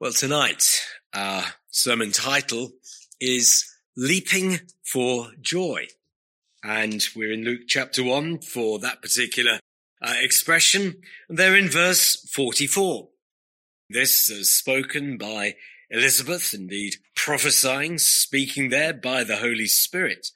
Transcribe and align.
Well, 0.00 0.12
tonight, 0.14 0.82
our 1.12 1.44
sermon 1.68 2.10
title 2.10 2.70
is 3.20 3.70
Leaping 3.98 4.60
for 4.82 5.28
Joy. 5.42 5.88
And 6.64 7.06
we're 7.14 7.34
in 7.34 7.44
Luke 7.44 7.64
chapter 7.68 8.02
1 8.02 8.38
for 8.38 8.78
that 8.78 9.02
particular 9.02 9.60
uh, 10.00 10.14
expression. 10.22 11.02
They're 11.28 11.54
in 11.54 11.68
verse 11.68 12.16
44. 12.30 13.08
This 13.90 14.30
is 14.30 14.50
spoken 14.50 15.18
by 15.18 15.56
Elizabeth, 15.90 16.54
indeed 16.54 16.94
prophesying, 17.14 17.98
speaking 17.98 18.70
there 18.70 18.94
by 18.94 19.22
the 19.22 19.36
Holy 19.36 19.66
Spirit, 19.66 20.28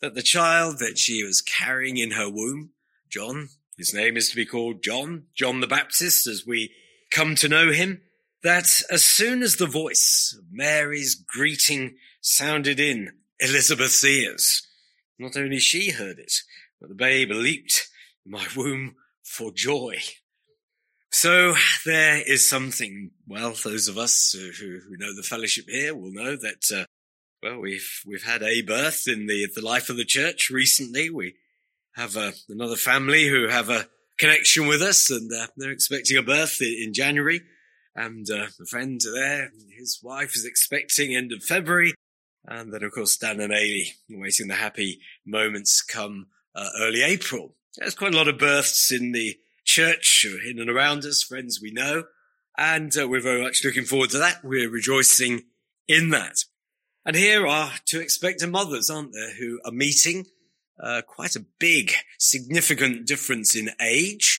that 0.00 0.16
the 0.16 0.22
child 0.22 0.80
that 0.80 0.98
she 0.98 1.22
was 1.22 1.40
carrying 1.40 1.98
in 1.98 2.10
her 2.10 2.28
womb, 2.28 2.70
John, 3.08 3.50
his 3.76 3.94
name 3.94 4.16
is 4.16 4.30
to 4.30 4.34
be 4.34 4.44
called 4.44 4.82
John, 4.82 5.26
John 5.36 5.60
the 5.60 5.68
Baptist, 5.68 6.26
as 6.26 6.44
we 6.44 6.72
come 7.12 7.36
to 7.36 7.48
know 7.48 7.70
him, 7.70 8.00
that 8.42 8.82
as 8.90 9.04
soon 9.04 9.42
as 9.42 9.56
the 9.56 9.66
voice 9.66 10.36
of 10.38 10.44
Mary's 10.50 11.14
greeting 11.14 11.96
sounded 12.20 12.78
in 12.78 13.12
Elizabeth's 13.40 14.04
ears, 14.04 14.66
not 15.18 15.36
only 15.36 15.58
she 15.58 15.90
heard 15.90 16.18
it, 16.18 16.32
but 16.80 16.88
the 16.88 16.94
babe 16.94 17.30
leaped 17.30 17.88
in 18.24 18.32
my 18.32 18.46
womb 18.56 18.94
for 19.22 19.52
joy. 19.52 19.96
So 21.10 21.54
there 21.84 22.22
is 22.26 22.48
something, 22.48 23.10
well, 23.26 23.54
those 23.64 23.88
of 23.88 23.98
us 23.98 24.32
who, 24.32 24.50
who 24.78 24.96
know 24.98 25.16
the 25.16 25.22
fellowship 25.22 25.64
here 25.68 25.94
will 25.94 26.12
know 26.12 26.36
that, 26.36 26.70
uh, 26.72 26.84
well, 27.42 27.58
we've, 27.60 28.02
we've 28.06 28.24
had 28.24 28.42
a 28.42 28.62
birth 28.62 29.04
in 29.08 29.26
the, 29.26 29.48
the 29.54 29.64
life 29.64 29.88
of 29.88 29.96
the 29.96 30.04
church 30.04 30.50
recently. 30.50 31.10
We 31.10 31.34
have 31.96 32.16
uh, 32.16 32.32
another 32.48 32.76
family 32.76 33.26
who 33.26 33.48
have 33.48 33.70
a 33.70 33.88
connection 34.18 34.66
with 34.66 34.82
us 34.82 35.10
and 35.10 35.30
uh, 35.32 35.46
they're 35.56 35.72
expecting 35.72 36.18
a 36.18 36.22
birth 36.22 36.60
in, 36.60 36.76
in 36.84 36.92
January 36.92 37.40
and 37.98 38.30
uh, 38.30 38.46
a 38.60 38.64
friend 38.66 39.00
there, 39.12 39.50
his 39.76 39.98
wife 40.02 40.36
is 40.36 40.44
expecting 40.44 41.16
end 41.16 41.32
of 41.32 41.42
February, 41.42 41.94
and 42.46 42.72
then 42.72 42.84
of 42.84 42.92
course 42.92 43.16
Dan 43.16 43.40
and 43.40 43.52
Ailey 43.52 43.94
waiting 44.08 44.46
the 44.46 44.54
happy 44.54 45.00
moments 45.26 45.82
come 45.82 46.28
uh, 46.54 46.68
early 46.78 47.02
April. 47.02 47.56
There's 47.76 47.96
quite 47.96 48.14
a 48.14 48.16
lot 48.16 48.28
of 48.28 48.38
births 48.38 48.92
in 48.92 49.10
the 49.12 49.36
church, 49.64 50.24
in 50.46 50.60
and 50.60 50.70
around 50.70 51.04
us, 51.04 51.24
friends 51.24 51.60
we 51.60 51.72
know, 51.72 52.04
and 52.56 52.96
uh, 52.96 53.08
we're 53.08 53.20
very 53.20 53.42
much 53.42 53.64
looking 53.64 53.84
forward 53.84 54.10
to 54.10 54.18
that. 54.18 54.44
We're 54.44 54.70
rejoicing 54.70 55.46
in 55.88 56.10
that. 56.10 56.44
And 57.04 57.16
here 57.16 57.46
are 57.46 57.72
two 57.84 58.00
expectant 58.00 58.52
mothers, 58.52 58.90
aren't 58.90 59.12
there, 59.12 59.34
who 59.34 59.60
are 59.64 59.72
meeting. 59.72 60.26
Uh, 60.80 61.02
quite 61.04 61.34
a 61.34 61.44
big, 61.58 61.92
significant 62.18 63.04
difference 63.04 63.56
in 63.56 63.70
age 63.80 64.38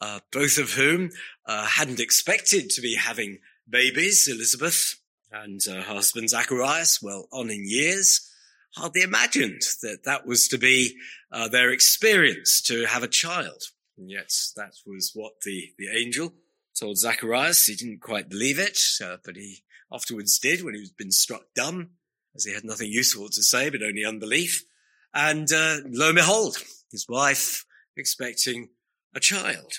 uh, 0.00 0.20
both 0.32 0.58
of 0.58 0.72
whom 0.72 1.10
uh, 1.46 1.66
hadn't 1.66 2.00
expected 2.00 2.70
to 2.70 2.80
be 2.80 2.94
having 2.94 3.38
babies. 3.68 4.28
Elizabeth 4.28 5.00
and 5.32 5.60
her 5.66 5.82
husband 5.82 6.30
Zacharias, 6.30 7.02
well 7.02 7.28
on 7.32 7.50
in 7.50 7.64
years, 7.68 8.30
hardly 8.74 9.02
imagined 9.02 9.62
that 9.82 10.04
that 10.04 10.26
was 10.26 10.48
to 10.48 10.58
be 10.58 10.96
uh, 11.32 11.48
their 11.48 11.70
experience 11.70 12.62
to 12.62 12.86
have 12.86 13.02
a 13.02 13.08
child. 13.08 13.64
And 13.96 14.10
yet 14.10 14.32
that 14.56 14.72
was 14.86 15.12
what 15.14 15.40
the, 15.44 15.72
the 15.78 15.88
angel 15.88 16.32
told 16.78 16.98
Zacharias. 16.98 17.66
He 17.66 17.74
didn't 17.74 18.00
quite 18.00 18.28
believe 18.28 18.58
it, 18.58 18.78
uh, 19.04 19.16
but 19.24 19.36
he 19.36 19.64
afterwards 19.92 20.38
did 20.38 20.62
when 20.62 20.74
he 20.74 20.80
was 20.80 20.90
been 20.90 21.10
struck 21.10 21.42
dumb, 21.54 21.90
as 22.34 22.44
he 22.44 22.54
had 22.54 22.64
nothing 22.64 22.90
useful 22.90 23.28
to 23.30 23.42
say, 23.42 23.68
but 23.70 23.82
only 23.82 24.04
unbelief. 24.04 24.64
And 25.12 25.50
uh, 25.52 25.78
lo 25.86 26.08
and 26.08 26.16
behold, 26.16 26.58
his 26.92 27.06
wife 27.08 27.64
expecting 27.96 28.68
a 29.14 29.20
child. 29.20 29.72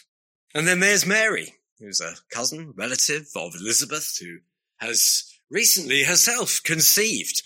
And 0.53 0.67
then 0.67 0.79
there's 0.79 1.05
Mary, 1.05 1.55
who's 1.79 2.01
a 2.01 2.15
cousin, 2.31 2.73
relative 2.75 3.27
of 3.35 3.53
Elizabeth, 3.55 4.17
who 4.19 4.39
has 4.77 5.23
recently 5.49 6.03
herself 6.03 6.61
conceived. 6.63 7.43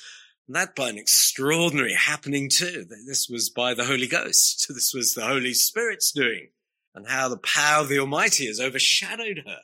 And 0.47 0.55
that 0.55 0.75
by 0.75 0.89
an 0.89 0.97
extraordinary 0.97 1.93
happening 1.93 2.49
too. 2.49 2.85
This 3.07 3.29
was 3.29 3.50
by 3.50 3.73
the 3.73 3.85
Holy 3.85 4.07
Ghost. 4.07 4.67
This 4.73 4.94
was 4.94 5.13
the 5.13 5.25
Holy 5.25 5.53
Spirit's 5.53 6.11
doing 6.11 6.50
and 6.95 7.07
how 7.07 7.29
the 7.29 7.38
power 7.38 7.81
of 7.81 7.89
the 7.89 8.00
Almighty 8.00 8.47
has 8.47 8.59
overshadowed 8.59 9.44
her. 9.45 9.59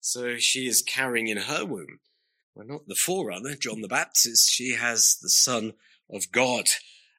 So 0.00 0.36
she 0.36 0.66
is 0.66 0.82
carrying 0.82 1.26
in 1.26 1.38
her 1.38 1.64
womb, 1.64 1.98
well, 2.54 2.66
not 2.66 2.86
the 2.86 2.94
forerunner, 2.94 3.54
John 3.56 3.80
the 3.80 3.88
Baptist. 3.88 4.50
She 4.50 4.74
has 4.74 5.18
the 5.20 5.28
Son 5.28 5.74
of 6.10 6.30
God. 6.30 6.68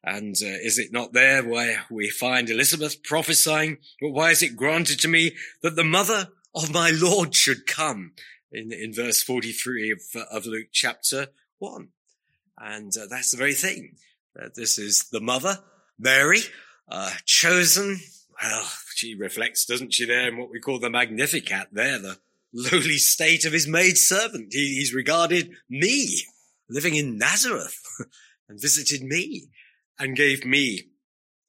And 0.04 0.36
uh, 0.42 0.58
is 0.64 0.80
it 0.80 0.94
not 0.94 1.14
there 1.14 1.44
where 1.44 1.84
we 1.90 2.10
find 2.10 2.50
Elizabeth 2.50 3.04
prophesying, 3.04 3.78
but 4.00 4.12
why 4.12 4.32
is 4.32 4.42
it 4.42 4.56
granted 4.56 5.00
to 5.02 5.08
me 5.08 5.36
that 5.62 5.76
the 5.76 5.84
mother 5.84 6.30
of 6.56 6.74
my 6.74 6.92
Lord 6.92 7.36
should 7.36 7.68
come 7.68 8.14
in, 8.52 8.72
in 8.72 8.94
verse 8.94 9.22
43 9.22 9.92
of, 9.92 10.00
of 10.32 10.46
Luke 10.46 10.68
chapter 10.72 11.28
1? 11.60 11.90
And 12.58 12.92
uh, 12.98 13.08
that's 13.10 13.32
the 13.32 13.38
very 13.38 13.54
thing. 13.54 13.96
Uh, 14.40 14.50
this 14.56 14.78
is 14.78 15.10
the 15.12 15.22
mother, 15.22 15.60
Mary, 15.98 16.40
uh, 16.90 17.12
chosen. 17.26 18.00
Well, 18.42 18.70
she 18.96 19.16
reflects, 19.16 19.66
doesn't 19.66 19.94
she, 19.94 20.06
there 20.06 20.30
in 20.30 20.38
what 20.38 20.50
we 20.50 20.60
call 20.60 20.80
the 20.80 20.90
Magnificat 20.90 21.70
there, 21.74 22.00
the 22.00 22.20
lowly 22.54 22.98
state 22.98 23.46
of 23.46 23.54
his 23.54 23.68
maid 23.68 23.98
servant. 23.98 24.54
He, 24.54 24.76
he's 24.76 24.94
regarded 24.94 25.52
me 25.70 26.24
living 26.70 26.96
in 26.96 27.18
Nazareth 27.18 27.82
and 28.50 28.62
visited 28.62 29.04
me 29.04 29.50
and 30.00 30.16
gave 30.16 30.46
me 30.46 30.90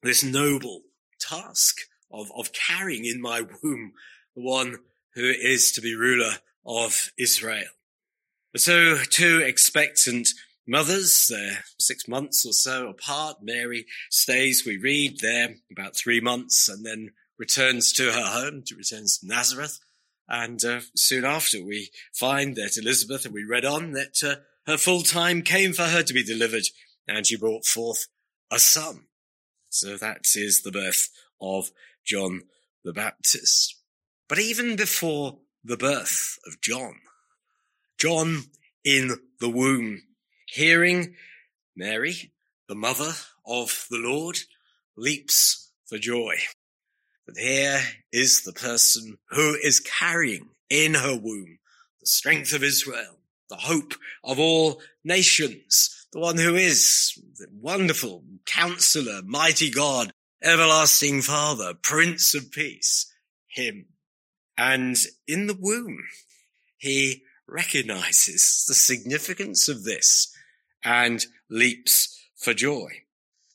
this 0.03 0.23
noble 0.23 0.81
task 1.19 1.77
of, 2.11 2.31
of 2.35 2.51
carrying 2.53 3.05
in 3.05 3.21
my 3.21 3.41
womb 3.41 3.93
the 4.35 4.41
one 4.41 4.77
who 5.15 5.23
is 5.29 5.71
to 5.73 5.81
be 5.81 5.95
ruler 5.95 6.35
of 6.65 7.11
Israel. 7.17 7.69
So 8.55 8.97
two 9.09 9.39
expectant 9.39 10.27
mothers, 10.67 11.27
they're 11.29 11.63
six 11.79 12.07
months 12.07 12.45
or 12.45 12.53
so 12.53 12.89
apart. 12.89 13.37
Mary 13.41 13.85
stays, 14.09 14.65
we 14.65 14.77
read 14.77 15.19
there 15.19 15.55
about 15.71 15.95
three 15.95 16.19
months 16.19 16.67
and 16.67 16.85
then 16.85 17.11
returns 17.37 17.93
to 17.93 18.11
her 18.11 18.25
home, 18.25 18.63
to 18.67 18.75
returns 18.75 19.17
to 19.19 19.27
Nazareth. 19.27 19.79
And 20.27 20.63
uh, 20.63 20.81
soon 20.95 21.25
after 21.25 21.63
we 21.63 21.89
find 22.13 22.55
that 22.55 22.77
Elizabeth, 22.77 23.25
and 23.25 23.33
we 23.33 23.43
read 23.43 23.65
on, 23.65 23.91
that 23.93 24.23
uh, 24.23 24.35
her 24.65 24.77
full 24.77 25.01
time 25.01 25.41
came 25.41 25.73
for 25.73 25.83
her 25.83 26.03
to 26.03 26.13
be 26.13 26.23
delivered 26.23 26.63
and 27.07 27.25
she 27.25 27.35
brought 27.35 27.65
forth 27.65 28.07
a 28.51 28.59
son. 28.59 29.05
So 29.69 29.97
that 29.97 30.25
is 30.35 30.61
the 30.61 30.71
birth 30.71 31.09
of 31.41 31.71
John 32.05 32.43
the 32.83 32.93
Baptist. 32.93 33.75
But 34.27 34.39
even 34.39 34.75
before 34.75 35.39
the 35.63 35.77
birth 35.77 36.37
of 36.45 36.61
John, 36.61 36.95
John 37.97 38.43
in 38.83 39.11
the 39.39 39.49
womb, 39.49 40.03
hearing 40.47 41.15
Mary, 41.75 42.31
the 42.67 42.75
mother 42.75 43.13
of 43.45 43.85
the 43.89 43.97
Lord, 43.97 44.39
leaps 44.97 45.71
for 45.85 45.97
joy. 45.97 46.35
But 47.25 47.37
here 47.37 47.81
is 48.11 48.41
the 48.41 48.53
person 48.53 49.17
who 49.29 49.55
is 49.55 49.79
carrying 49.79 50.49
in 50.69 50.95
her 50.95 51.15
womb 51.15 51.59
the 51.99 52.07
strength 52.07 52.53
of 52.53 52.63
Israel, 52.63 53.19
the 53.49 53.55
hope 53.55 53.93
of 54.23 54.39
all 54.39 54.81
nations, 55.03 56.00
the 56.11 56.19
one 56.19 56.37
who 56.37 56.55
is 56.55 57.17
wonderful 57.51 58.23
counselor, 58.45 59.21
mighty 59.23 59.69
God, 59.69 60.11
everlasting 60.43 61.21
father, 61.21 61.73
prince 61.73 62.33
of 62.35 62.51
peace, 62.51 63.11
him. 63.47 63.85
And 64.57 64.97
in 65.27 65.47
the 65.47 65.57
womb, 65.59 65.99
he 66.77 67.23
recognizes 67.47 68.65
the 68.67 68.73
significance 68.73 69.67
of 69.69 69.83
this 69.83 70.35
and 70.83 71.25
leaps 71.49 72.29
for 72.35 72.53
joy. 72.53 72.89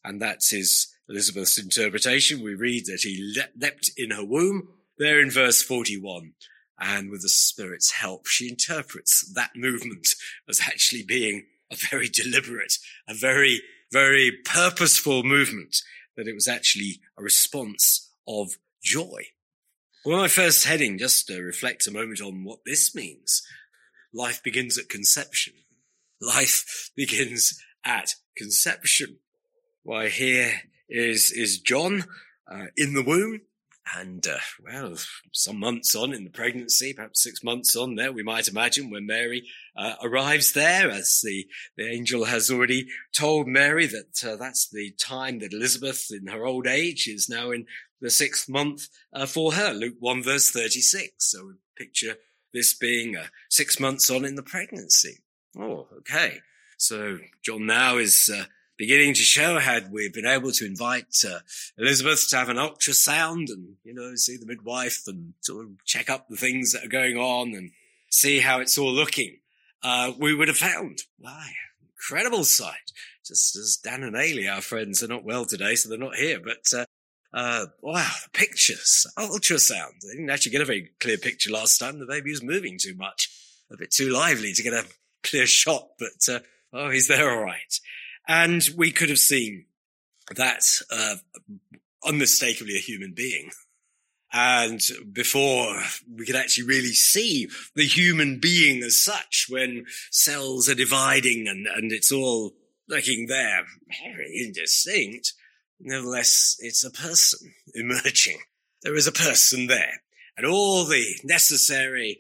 And 0.04 0.20
that's 0.20 0.50
his 0.50 0.88
Elizabeth's 1.08 1.58
interpretation. 1.58 2.42
We 2.42 2.54
read 2.54 2.86
that 2.86 3.00
he 3.02 3.34
leapt 3.56 3.90
in 3.96 4.10
her 4.12 4.24
womb 4.24 4.68
there 4.98 5.20
in 5.20 5.30
verse 5.30 5.62
41. 5.62 6.32
And 6.78 7.10
with 7.10 7.22
the 7.22 7.28
Spirit's 7.28 7.92
help, 7.92 8.26
she 8.26 8.48
interprets 8.48 9.32
that 9.34 9.50
movement 9.56 10.08
as 10.48 10.60
actually 10.60 11.02
being 11.02 11.46
a 11.70 11.76
very 11.90 12.08
deliberate, 12.12 12.78
a 13.08 13.14
very, 13.14 13.62
very 13.92 14.32
purposeful 14.44 15.22
movement, 15.22 15.82
that 16.16 16.28
it 16.28 16.34
was 16.34 16.48
actually 16.48 17.00
a 17.18 17.22
response 17.22 18.10
of 18.26 18.58
joy. 18.82 19.26
Well, 20.04 20.18
my 20.18 20.28
first 20.28 20.64
heading, 20.64 20.98
just 20.98 21.26
to 21.26 21.42
reflect 21.42 21.86
a 21.86 21.92
moment 21.92 22.20
on 22.20 22.44
what 22.44 22.60
this 22.64 22.94
means. 22.94 23.42
Life 24.14 24.42
begins 24.42 24.78
at 24.78 24.88
conception. 24.88 25.54
Life 26.20 26.90
begins 26.96 27.60
at 27.84 28.14
conception. 28.36 29.18
Why, 29.82 30.08
here 30.08 30.62
is, 30.88 31.32
is 31.32 31.58
John 31.58 32.04
uh, 32.50 32.66
in 32.76 32.94
the 32.94 33.02
womb. 33.02 33.42
And, 33.94 34.26
uh, 34.26 34.38
well, 34.64 34.96
some 35.32 35.60
months 35.60 35.94
on 35.94 36.12
in 36.12 36.24
the 36.24 36.30
pregnancy, 36.30 36.92
perhaps 36.92 37.22
six 37.22 37.44
months 37.44 37.76
on 37.76 37.94
there, 37.94 38.12
we 38.12 38.22
might 38.22 38.48
imagine 38.48 38.90
when 38.90 39.06
Mary 39.06 39.44
uh, 39.76 39.94
arrives 40.02 40.52
there, 40.52 40.90
as 40.90 41.20
the, 41.22 41.46
the 41.76 41.88
angel 41.88 42.24
has 42.24 42.50
already 42.50 42.88
told 43.14 43.46
Mary 43.46 43.86
that 43.86 44.24
uh, 44.26 44.36
that's 44.36 44.68
the 44.68 44.92
time 44.98 45.38
that 45.38 45.52
Elizabeth 45.52 46.08
in 46.10 46.26
her 46.26 46.44
old 46.44 46.66
age 46.66 47.06
is 47.06 47.28
now 47.28 47.52
in 47.52 47.66
the 48.00 48.10
sixth 48.10 48.48
month 48.48 48.88
uh, 49.12 49.26
for 49.26 49.52
her. 49.52 49.72
Luke 49.72 49.96
1 50.00 50.22
verse 50.22 50.50
36. 50.50 51.12
So 51.18 51.46
we 51.46 51.52
picture 51.76 52.16
this 52.52 52.74
being 52.74 53.16
uh, 53.16 53.26
six 53.50 53.78
months 53.78 54.10
on 54.10 54.24
in 54.24 54.34
the 54.34 54.42
pregnancy. 54.42 55.18
Oh, 55.58 55.86
okay. 55.98 56.40
So 56.76 57.18
John 57.42 57.66
now 57.66 57.98
is 57.98 58.30
uh, 58.34 58.44
beginning 58.76 59.14
to 59.14 59.22
show 59.22 59.58
how 59.58 59.80
we've 59.90 60.12
been 60.12 60.26
able 60.26 60.52
to 60.52 60.66
invite 60.66 61.24
uh, 61.26 61.38
Elizabeth 61.78 62.28
to 62.30 62.36
have 62.36 62.48
an 62.48 62.56
ultrasound 62.56 63.50
and, 63.50 63.76
you 63.84 63.94
know, 63.94 64.14
see 64.14 64.36
the 64.36 64.46
midwife 64.46 65.02
and 65.06 65.34
sort 65.40 65.64
of 65.64 65.84
check 65.84 66.10
up 66.10 66.28
the 66.28 66.36
things 66.36 66.72
that 66.72 66.84
are 66.84 66.88
going 66.88 67.16
on 67.16 67.54
and 67.54 67.70
see 68.10 68.40
how 68.40 68.60
it's 68.60 68.78
all 68.78 68.92
looking. 68.92 69.38
Uh, 69.82 70.12
we 70.18 70.34
would 70.34 70.48
have 70.48 70.56
found, 70.56 71.00
why, 71.18 71.52
incredible 71.94 72.44
sight. 72.44 72.92
Just 73.24 73.56
as 73.56 73.78
Dan 73.82 74.02
and 74.02 74.14
Ailey, 74.14 74.52
our 74.52 74.60
friends, 74.60 75.02
are 75.02 75.08
not 75.08 75.24
well 75.24 75.44
today, 75.44 75.74
so 75.74 75.88
they're 75.88 75.98
not 75.98 76.16
here, 76.16 76.40
but, 76.40 76.64
uh, 76.76 76.84
uh, 77.34 77.66
wow, 77.82 78.10
the 78.24 78.30
pictures, 78.38 79.06
ultrasound. 79.18 80.00
They 80.02 80.12
didn't 80.12 80.30
actually 80.30 80.52
get 80.52 80.62
a 80.62 80.66
very 80.66 80.90
clear 81.00 81.18
picture 81.18 81.50
last 81.50 81.78
time. 81.78 81.98
The 81.98 82.06
baby 82.06 82.30
was 82.30 82.42
moving 82.42 82.78
too 82.78 82.94
much, 82.94 83.30
a 83.70 83.76
bit 83.76 83.90
too 83.90 84.10
lively 84.10 84.52
to 84.52 84.62
get 84.62 84.72
a 84.72 84.86
clear 85.22 85.46
shot, 85.46 85.88
but, 85.98 86.32
uh, 86.32 86.38
oh, 86.72 86.90
he's 86.90 87.08
there 87.08 87.30
all 87.30 87.42
right. 87.42 87.80
And 88.28 88.62
we 88.76 88.90
could 88.90 89.08
have 89.08 89.18
seen 89.18 89.66
that, 90.34 90.62
uh, 90.90 91.16
unmistakably 92.04 92.76
a 92.76 92.80
human 92.80 93.12
being. 93.12 93.50
And 94.32 94.80
before 95.12 95.82
we 96.12 96.26
could 96.26 96.36
actually 96.36 96.66
really 96.66 96.92
see 96.92 97.48
the 97.74 97.86
human 97.86 98.38
being 98.38 98.82
as 98.82 99.02
such, 99.02 99.46
when 99.48 99.86
cells 100.10 100.68
are 100.68 100.74
dividing 100.74 101.46
and, 101.48 101.66
and 101.66 101.92
it's 101.92 102.12
all 102.12 102.52
looking 102.88 103.26
there 103.26 103.64
very 104.02 104.42
indistinct, 104.44 105.32
nevertheless, 105.80 106.56
it's 106.60 106.84
a 106.84 106.90
person 106.90 107.54
emerging. 107.74 108.38
There 108.82 108.96
is 108.96 109.06
a 109.06 109.12
person 109.12 109.68
there 109.68 110.02
and 110.36 110.46
all 110.46 110.84
the 110.84 111.16
necessary 111.24 112.18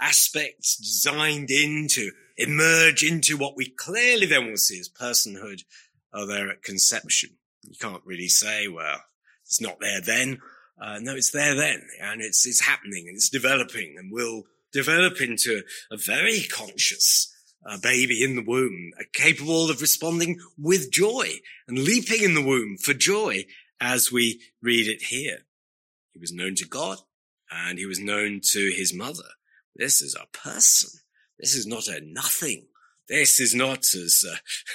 aspects 0.00 0.76
designed 0.76 1.50
in 1.50 1.88
to 1.92 2.10
emerge 2.36 3.02
into 3.02 3.36
what 3.36 3.56
we 3.56 3.66
clearly 3.66 4.26
then 4.26 4.46
will 4.46 4.56
see 4.56 4.78
as 4.78 4.88
personhood 4.88 5.62
are 6.12 6.26
there 6.26 6.50
at 6.50 6.62
conception. 6.62 7.30
You 7.62 7.76
can't 7.80 8.02
really 8.04 8.28
say, 8.28 8.68
well, 8.68 9.00
it's 9.44 9.60
not 9.60 9.80
there 9.80 10.00
then. 10.00 10.40
Uh, 10.80 10.98
no, 11.00 11.14
it's 11.14 11.30
there 11.30 11.54
then, 11.54 11.86
and 12.00 12.20
it's 12.20 12.44
it's 12.46 12.60
happening, 12.60 13.06
and 13.06 13.16
it's 13.16 13.28
developing, 13.28 13.94
and 13.96 14.10
will 14.12 14.42
develop 14.72 15.20
into 15.20 15.62
a 15.90 15.96
very 15.96 16.42
conscious 16.42 17.32
uh, 17.64 17.78
baby 17.78 18.24
in 18.24 18.34
the 18.34 18.42
womb, 18.42 18.90
uh, 18.98 19.04
capable 19.12 19.70
of 19.70 19.80
responding 19.80 20.40
with 20.58 20.90
joy 20.90 21.28
and 21.68 21.78
leaping 21.78 22.22
in 22.24 22.34
the 22.34 22.42
womb 22.42 22.76
for 22.76 22.92
joy, 22.92 23.44
as 23.80 24.10
we 24.10 24.40
read 24.60 24.88
it 24.88 25.02
here. 25.04 25.38
He 26.12 26.18
was 26.18 26.32
known 26.32 26.56
to 26.56 26.66
God, 26.66 26.98
and 27.50 27.78
he 27.78 27.86
was 27.86 28.00
known 28.00 28.40
to 28.52 28.72
his 28.76 28.92
mother. 28.92 29.30
This 29.76 30.02
is 30.02 30.16
a 30.16 30.26
person. 30.36 30.90
This 31.38 31.54
is 31.54 31.66
not 31.66 31.88
a 31.88 32.00
nothing. 32.00 32.66
This 33.08 33.40
is 33.40 33.54
not 33.54 33.84
as 33.94 34.24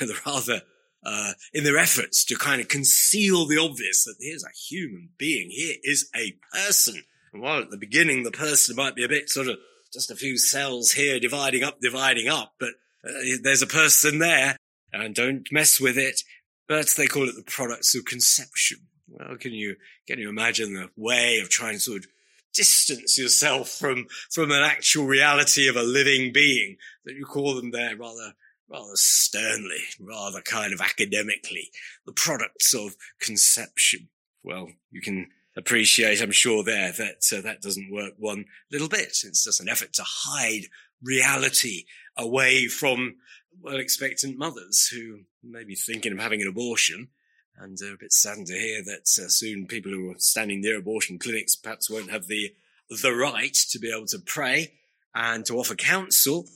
uh, 0.02 0.06
rather 0.26 0.62
uh, 1.04 1.32
in 1.54 1.64
their 1.64 1.78
efforts 1.78 2.26
to 2.26 2.36
kind 2.36 2.62
of 2.62 2.68
conceal 2.68 3.46
the 3.46 3.58
obvious 3.58 4.04
that 4.04 4.16
here's 4.20 4.44
a 4.44 4.50
human 4.70 5.10
being. 5.18 5.50
Here 5.50 5.76
is 5.84 6.10
a 6.16 6.38
person. 6.54 7.04
And 7.34 7.42
while 7.42 7.62
at 7.62 7.72
the 7.72 7.78
beginning 7.78 8.24
the 8.24 8.32
person 8.32 8.76
might 8.76 8.96
be 8.96 9.04
a 9.04 9.10
bit 9.10 9.30
sort 9.30 9.48
of 9.48 9.58
just 9.94 10.12
a 10.12 10.16
few 10.16 10.38
cells 10.38 10.92
here 10.92 11.20
dividing 11.20 11.64
up, 11.64 11.80
dividing 11.82 12.28
up, 12.28 12.54
but 12.60 12.74
uh, 13.04 13.12
there's 13.42 13.62
a 13.62 13.68
person 13.68 14.20
there 14.20 14.58
and 14.92 15.16
don't 15.16 15.52
mess 15.52 15.80
with 15.80 15.98
it. 15.98 16.22
But 16.68 16.94
they 16.98 17.08
call 17.08 17.28
it 17.28 17.36
the 17.36 17.44
products 17.44 17.96
of 17.96 18.06
conception. 18.06 18.80
Well, 19.08 19.38
can 19.38 19.54
you, 19.54 19.76
can 20.08 20.20
you 20.20 20.30
imagine 20.30 20.74
the 20.74 20.90
way 20.96 21.40
of 21.40 21.50
trying 21.50 21.74
to 21.74 21.80
sort 21.80 22.00
of 22.00 22.08
distance 22.54 23.18
yourself 23.18 23.70
from, 23.70 24.08
from 24.32 24.52
an 24.52 24.64
actual 24.64 25.06
reality 25.06 25.68
of 25.68 25.76
a 25.76 25.84
living 25.84 26.34
being 26.34 26.78
that 27.06 27.16
you 27.16 27.26
call 27.26 27.56
them 27.56 27.72
there 27.72 27.96
rather 27.96 28.34
rather 28.70 28.96
sternly, 28.96 29.82
rather 30.00 30.42
kind 30.42 30.74
of 30.74 30.82
academically, 30.82 31.72
the 32.06 32.12
products 32.12 32.74
of 32.74 32.96
conception. 33.20 34.08
Well, 34.44 34.70
you 34.92 35.02
can 35.02 35.28
appreciate, 35.58 36.22
I'm 36.22 36.32
sure 36.32 36.64
there, 36.64 36.92
that 36.92 37.34
uh, 37.36 37.42
that 37.42 37.62
doesn't 37.62 37.92
work 37.92 38.14
one 38.18 38.46
little 38.72 38.88
bit. 38.88 39.18
It's 39.24 39.44
just 39.44 39.60
an 39.60 39.70
effort 39.70 39.94
to 39.94 40.04
hide 40.06 40.68
reality 41.02 41.86
away 42.18 42.68
from 42.68 43.16
well 43.62 43.78
expectant 43.78 44.38
mothers 44.38 44.88
who 44.88 45.22
may 45.44 45.64
be 45.64 45.76
thinking 45.76 46.14
of 46.14 46.20
having 46.20 46.42
an 46.42 46.48
abortion 46.48 47.10
and 47.60 47.78
a 47.82 47.98
bit 48.00 48.14
saddened 48.14 48.48
to 48.48 48.54
hear 48.54 48.84
that 48.84 49.22
uh, 49.22 49.28
soon 49.28 49.68
people 49.68 49.92
who 49.92 50.12
are 50.12 50.20
standing 50.20 50.62
near 50.62 50.78
abortion 50.78 51.20
clinics 51.20 51.56
perhaps 51.56 51.90
won't 51.90 52.12
have 52.12 52.28
the 52.28 52.54
the 53.02 53.14
right 53.14 53.54
to 53.54 53.78
be 53.78 53.92
able 53.92 54.08
to 54.08 54.20
pray 54.20 54.74
and 55.14 55.46
to 55.46 55.58
offer 55.58 55.76
counsel 55.76 56.48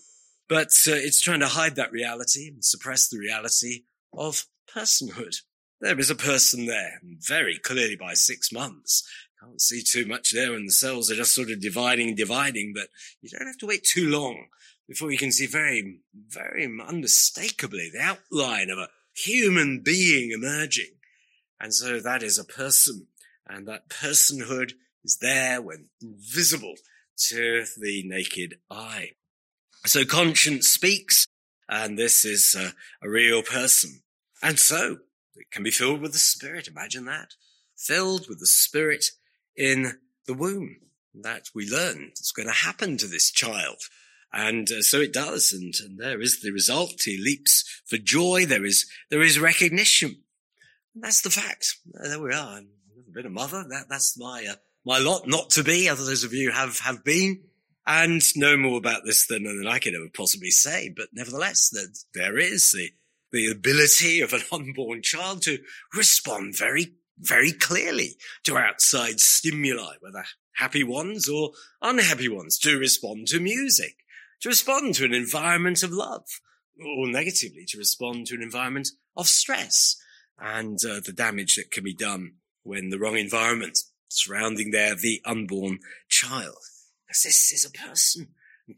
but 0.47 0.67
uh, 0.87 0.93
it's 0.93 1.21
trying 1.21 1.39
to 1.39 1.47
hide 1.47 1.75
that 1.75 1.91
reality 1.91 2.49
and 2.49 2.63
suppress 2.63 3.07
the 3.07 3.17
reality 3.17 3.85
of 4.15 4.45
personhood. 4.71 5.37
There 5.81 5.99
is 5.99 6.09
a 6.09 6.15
person 6.15 6.65
there, 6.65 7.01
very 7.03 7.57
clearly 7.57 7.95
by 7.95 8.13
six 8.13 8.51
months. 8.51 9.03
Can't 9.41 9.61
see 9.61 9.81
too 9.81 10.05
much 10.05 10.31
there, 10.31 10.53
and 10.53 10.67
the 10.67 10.73
cells 10.73 11.11
are 11.11 11.15
just 11.15 11.35
sort 11.35 11.49
of 11.49 11.61
dividing 11.61 12.09
and 12.09 12.17
dividing, 12.17 12.73
but 12.73 12.87
you 13.21 13.29
don't 13.29 13.47
have 13.47 13.57
to 13.59 13.67
wait 13.67 13.83
too 13.83 14.09
long 14.09 14.45
before 14.87 15.11
you 15.11 15.17
can 15.17 15.31
see 15.31 15.47
very, 15.47 15.99
very 16.13 16.65
unmistakably 16.65 17.89
the 17.93 18.01
outline 18.01 18.69
of 18.69 18.77
a 18.77 18.89
human 19.13 19.79
being 19.79 20.31
emerging. 20.31 20.95
And 21.59 21.73
so 21.73 21.99
that 21.99 22.23
is 22.23 22.37
a 22.37 22.43
person, 22.43 23.07
and 23.47 23.67
that 23.67 23.89
personhood 23.89 24.73
is 25.03 25.17
there 25.21 25.61
when 25.61 25.89
invisible 26.01 26.75
to 27.29 27.65
the 27.79 28.03
naked 28.05 28.55
eye. 28.69 29.11
So 29.85 30.05
conscience 30.05 30.67
speaks, 30.67 31.27
and 31.69 31.97
this 31.97 32.25
is 32.25 32.55
a, 32.57 32.73
a 33.05 33.09
real 33.09 33.43
person. 33.43 34.01
And 34.41 34.59
so 34.59 34.97
it 35.35 35.51
can 35.51 35.63
be 35.63 35.71
filled 35.71 36.01
with 36.01 36.13
the 36.13 36.19
Spirit. 36.19 36.67
Imagine 36.67 37.05
that. 37.05 37.33
Filled 37.77 38.27
with 38.29 38.39
the 38.39 38.47
Spirit 38.47 39.05
in 39.55 39.99
the 40.27 40.33
womb. 40.33 40.77
That 41.15 41.49
we 41.53 41.69
learn 41.69 42.07
it's 42.11 42.31
going 42.31 42.47
to 42.47 42.53
happen 42.53 42.97
to 42.97 43.07
this 43.07 43.31
child. 43.31 43.77
And 44.31 44.69
uh, 44.71 44.81
so 44.81 44.99
it 44.99 45.13
does. 45.13 45.53
And, 45.53 45.73
and, 45.79 45.99
there 45.99 46.19
is 46.19 46.41
the 46.41 46.51
result. 46.51 47.03
He 47.05 47.21
leaps 47.23 47.62
for 47.85 47.97
joy. 47.97 48.45
There 48.45 48.65
is, 48.65 48.89
there 49.09 49.21
is 49.21 49.39
recognition. 49.39 50.17
That's 50.95 51.21
the 51.21 51.29
fact. 51.29 51.77
There 51.85 52.21
we 52.21 52.33
are. 52.33 52.57
I've 52.57 52.65
never 52.95 53.11
been 53.13 53.25
a 53.25 53.29
mother. 53.29 53.63
That, 53.69 53.85
that's 53.89 54.17
my, 54.17 54.47
uh, 54.49 54.55
my 54.85 54.99
lot 54.99 55.27
not 55.27 55.49
to 55.51 55.63
be. 55.63 55.89
Other 55.89 56.03
those 56.03 56.23
of 56.23 56.33
you 56.33 56.51
have, 56.51 56.79
have 56.79 57.03
been 57.03 57.41
and 57.85 58.23
know 58.35 58.55
more 58.57 58.77
about 58.77 59.01
this 59.05 59.27
than, 59.27 59.43
than 59.43 59.67
I 59.67 59.79
could 59.79 59.95
ever 59.95 60.09
possibly 60.13 60.51
say. 60.51 60.93
But 60.95 61.09
nevertheless, 61.13 61.69
that 61.69 61.97
there 62.13 62.37
is 62.37 62.71
the, 62.71 62.91
the 63.31 63.51
ability 63.51 64.21
of 64.21 64.33
an 64.33 64.41
unborn 64.51 65.01
child 65.01 65.41
to 65.43 65.59
respond 65.95 66.57
very, 66.57 66.93
very 67.19 67.51
clearly 67.51 68.17
to 68.43 68.57
outside 68.57 69.19
stimuli, 69.19 69.95
whether 69.99 70.25
happy 70.55 70.83
ones 70.83 71.27
or 71.27 71.51
unhappy 71.81 72.29
ones, 72.29 72.57
to 72.59 72.77
respond 72.77 73.27
to 73.27 73.39
music, 73.39 73.97
to 74.41 74.49
respond 74.49 74.95
to 74.95 75.05
an 75.05 75.13
environment 75.13 75.83
of 75.83 75.91
love, 75.91 76.25
or 76.79 77.07
negatively, 77.07 77.65
to 77.67 77.77
respond 77.77 78.27
to 78.27 78.35
an 78.35 78.41
environment 78.41 78.89
of 79.15 79.27
stress 79.27 79.95
and 80.39 80.79
uh, 80.85 80.99
the 81.05 81.13
damage 81.13 81.55
that 81.55 81.71
can 81.71 81.83
be 81.83 81.93
done 81.93 82.33
when 82.63 82.89
the 82.89 82.99
wrong 82.99 83.17
environment 83.17 83.79
surrounding 84.07 84.71
there 84.71 84.95
the 84.95 85.21
unborn 85.25 85.79
child 86.07 86.55
because 87.13 87.23
this 87.23 87.51
is 87.51 87.65
a 87.65 87.89
person 87.89 88.27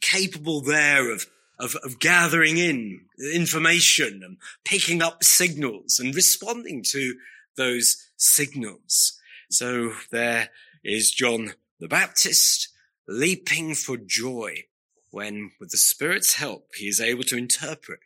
capable 0.01 0.61
there 0.61 1.11
of, 1.11 1.27
of, 1.59 1.75
of 1.83 1.99
gathering 1.99 2.57
in 2.57 3.01
information 3.33 4.21
and 4.23 4.37
picking 4.65 5.01
up 5.01 5.23
signals 5.23 5.99
and 5.99 6.15
responding 6.15 6.83
to 6.83 7.15
those 7.55 8.09
signals. 8.17 9.17
So 9.49 9.93
there 10.11 10.49
is 10.83 11.11
John 11.11 11.53
the 11.79 11.87
Baptist 11.87 12.69
leaping 13.07 13.73
for 13.73 13.97
joy 13.97 14.65
when, 15.15 15.49
with 15.61 15.69
the 15.69 15.77
Spirit's 15.77 16.33
help, 16.33 16.75
he 16.75 16.89
is 16.89 16.99
able 16.99 17.23
to 17.23 17.37
interpret 17.37 18.01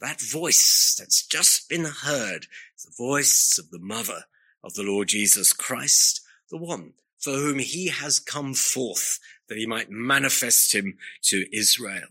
that 0.00 0.20
voice 0.20 0.94
that's 0.96 1.26
just 1.26 1.68
been 1.68 1.84
heard, 1.84 2.46
the 2.84 2.92
voice 2.96 3.58
of 3.58 3.70
the 3.70 3.78
mother 3.80 4.26
of 4.62 4.74
the 4.74 4.84
Lord 4.84 5.08
Jesus 5.08 5.52
Christ, 5.52 6.20
the 6.50 6.56
one 6.56 6.92
for 7.18 7.32
whom 7.32 7.58
he 7.58 7.88
has 7.88 8.20
come 8.20 8.54
forth 8.54 9.18
that 9.48 9.58
he 9.58 9.66
might 9.66 9.90
manifest 9.90 10.72
him 10.72 10.96
to 11.22 11.44
Israel. 11.52 12.06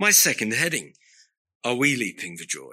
My 0.00 0.10
second 0.10 0.52
heading, 0.54 0.94
are 1.62 1.76
we 1.76 1.94
leaping 1.94 2.36
for 2.36 2.44
joy? 2.44 2.72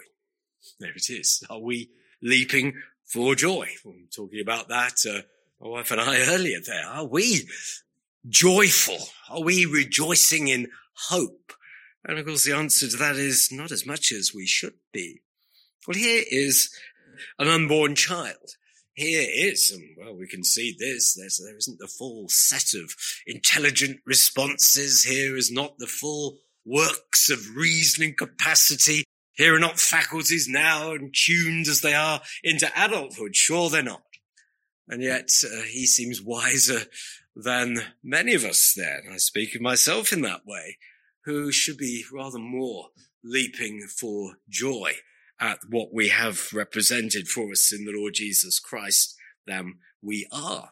There 0.80 0.94
it 0.96 1.12
is. 1.12 1.44
Are 1.48 1.60
we 1.60 1.92
leaping 2.24 2.74
for 3.04 3.36
joy? 3.36 3.68
I'm 3.86 4.08
talking 4.12 4.42
about 4.42 4.70
that, 4.70 4.96
uh, 5.08 5.22
my 5.62 5.70
wife 5.70 5.92
and 5.92 6.02
I 6.02 6.26
earlier 6.34 6.60
there. 6.66 6.88
Are 6.88 7.06
we 7.06 7.48
joyful? 8.28 8.98
Are 9.30 9.42
we 9.42 9.66
rejoicing 9.66 10.48
in 10.48 10.70
hope? 11.10 11.54
And 12.04 12.20
of 12.20 12.26
course, 12.26 12.46
the 12.46 12.56
answer 12.56 12.88
to 12.88 12.98
that 12.98 13.16
is 13.16 13.50
not 13.52 13.72
as 13.72 13.86
much 13.86 14.12
as 14.12 14.34
we 14.34 14.46
should 14.46 14.76
be. 14.94 15.22
Well, 15.88 15.98
here 15.98 16.24
is 16.30 16.70
an 17.40 17.48
unborn 17.48 17.96
child 17.96 18.56
here 18.96 19.28
is, 19.30 19.72
and 19.72 19.84
well, 19.98 20.16
we 20.16 20.26
can 20.26 20.44
see 20.44 20.76
this, 20.78 21.16
there's, 21.16 21.38
there 21.38 21.58
isn't 21.58 21.80
the 21.80 21.88
full 21.88 22.30
set 22.30 22.74
of 22.74 22.96
intelligent 23.28 24.00
responses. 24.06 25.04
Here 25.04 25.36
is 25.36 25.52
not 25.52 25.78
the 25.78 25.88
full 25.88 26.38
works 26.66 27.30
of 27.30 27.56
reasoning 27.56 28.16
capacity. 28.16 29.04
Here 29.34 29.54
are 29.54 29.60
not 29.60 29.80
faculties 29.80 30.48
now 30.48 30.94
and 30.94 31.14
tuned 31.14 31.68
as 31.68 31.82
they 31.82 31.94
are 31.94 32.22
into 32.42 32.72
adulthood. 32.76 33.36
Sure, 33.36 33.70
they're 33.70 33.84
not. 33.84 34.04
And 34.88 35.04
yet 35.04 35.30
uh, 35.44 35.64
he 35.64 35.86
seems 35.86 36.22
wiser 36.22 36.84
than 37.36 37.78
many 38.04 38.34
of 38.34 38.44
us 38.44 38.74
there. 38.76 39.02
I 39.12 39.18
speak 39.18 39.56
of 39.56 39.62
myself 39.62 40.14
in 40.14 40.22
that 40.22 40.46
way, 40.46 40.78
who 41.26 41.52
should 41.52 41.78
be 41.78 42.06
rather 42.12 42.40
more 42.40 42.90
leaping 43.24 43.88
for 43.88 44.38
joy 44.48 44.94
at 45.40 45.60
what 45.70 45.94
we 45.94 46.10
have 46.10 46.54
represented 46.54 47.28
for 47.28 47.52
us 47.52 47.74
in 47.74 47.86
the 47.86 47.92
Lord 47.92 48.14
Jesus 48.14 48.60
Christ 48.60 49.16
than 49.46 49.76
we 50.02 50.28
are. 50.32 50.72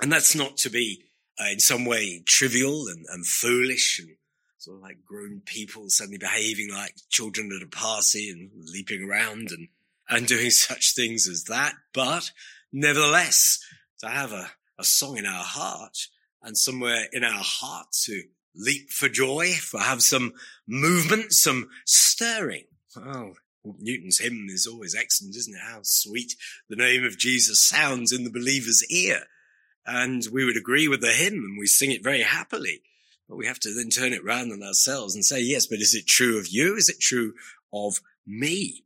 And 0.00 0.10
that's 0.10 0.34
not 0.34 0.56
to 0.58 0.70
be 0.70 1.04
uh, 1.40 1.50
in 1.52 1.60
some 1.60 1.84
way 1.84 2.22
trivial 2.26 2.86
and, 2.88 3.04
and 3.10 3.26
foolish 3.26 3.98
and 3.98 4.16
sort 4.58 4.76
of 4.76 4.82
like 4.82 5.04
grown 5.04 5.42
people 5.44 5.88
suddenly 5.88 6.18
behaving 6.18 6.70
like 6.72 6.94
children 7.10 7.50
at 7.54 7.66
a 7.66 7.70
party 7.70 8.30
and 8.30 8.50
leaping 8.72 9.02
around 9.02 9.50
and, 9.50 9.68
and 10.08 10.26
doing 10.26 10.50
such 10.50 10.94
things 10.94 11.28
as 11.28 11.44
that. 11.44 11.74
But 11.92 12.30
nevertheless, 12.72 13.58
to 14.00 14.08
have 14.08 14.32
a, 14.32 14.50
a 14.78 14.84
song 14.84 15.16
in 15.16 15.26
our 15.26 15.44
heart 15.44 16.08
and 16.42 16.56
somewhere 16.56 17.06
in 17.12 17.24
our 17.24 17.42
heart 17.42 17.86
to 18.04 18.22
leap 18.54 18.90
for 18.90 19.08
joy, 19.08 19.52
for 19.52 19.80
have 19.80 20.02
some 20.02 20.32
movement, 20.66 21.32
some 21.32 21.68
stirring. 21.86 22.64
Oh, 22.96 23.34
Newton's 23.78 24.18
hymn 24.18 24.48
is 24.50 24.66
always 24.66 24.94
excellent, 24.94 25.36
isn't 25.36 25.54
it? 25.54 25.60
How 25.62 25.80
sweet 25.82 26.34
the 26.68 26.76
name 26.76 27.04
of 27.04 27.18
Jesus 27.18 27.60
sounds 27.60 28.12
in 28.12 28.24
the 28.24 28.30
believer's 28.30 28.84
ear. 28.90 29.22
And 29.86 30.26
we 30.32 30.44
would 30.44 30.56
agree 30.56 30.88
with 30.88 31.00
the 31.00 31.12
hymn 31.12 31.34
and 31.34 31.58
we 31.58 31.66
sing 31.66 31.90
it 31.90 32.02
very 32.02 32.22
happily. 32.22 32.82
But 33.28 33.36
we 33.36 33.46
have 33.46 33.60
to 33.60 33.74
then 33.74 33.88
turn 33.88 34.12
it 34.12 34.24
round 34.24 34.52
on 34.52 34.62
ourselves 34.62 35.14
and 35.14 35.24
say, 35.24 35.40
yes, 35.40 35.66
but 35.66 35.78
is 35.78 35.94
it 35.94 36.06
true 36.06 36.38
of 36.38 36.48
you? 36.48 36.76
Is 36.76 36.88
it 36.88 37.00
true 37.00 37.34
of 37.72 38.00
me? 38.26 38.84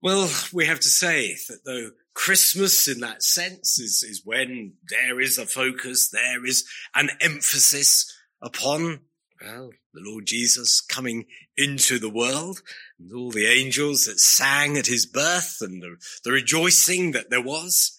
Well, 0.00 0.30
we 0.52 0.66
have 0.66 0.80
to 0.80 0.88
say 0.88 1.36
that 1.48 1.64
though 1.64 1.90
Christmas 2.18 2.88
in 2.88 2.98
that 2.98 3.22
sense 3.22 3.78
is, 3.78 4.02
is 4.02 4.22
when 4.24 4.72
there 4.90 5.20
is 5.20 5.38
a 5.38 5.46
focus, 5.46 6.08
there 6.08 6.44
is 6.44 6.64
an 6.96 7.10
emphasis 7.20 8.12
upon 8.42 9.02
well, 9.40 9.70
the 9.94 10.00
Lord 10.02 10.26
Jesus 10.26 10.80
coming 10.80 11.26
into 11.56 12.00
the 12.00 12.10
world 12.10 12.60
and 12.98 13.12
all 13.12 13.30
the 13.30 13.46
angels 13.46 14.06
that 14.06 14.18
sang 14.18 14.76
at 14.76 14.88
his 14.88 15.06
birth 15.06 15.58
and 15.60 15.80
the, 15.80 15.96
the 16.24 16.32
rejoicing 16.32 17.12
that 17.12 17.30
there 17.30 17.40
was. 17.40 17.96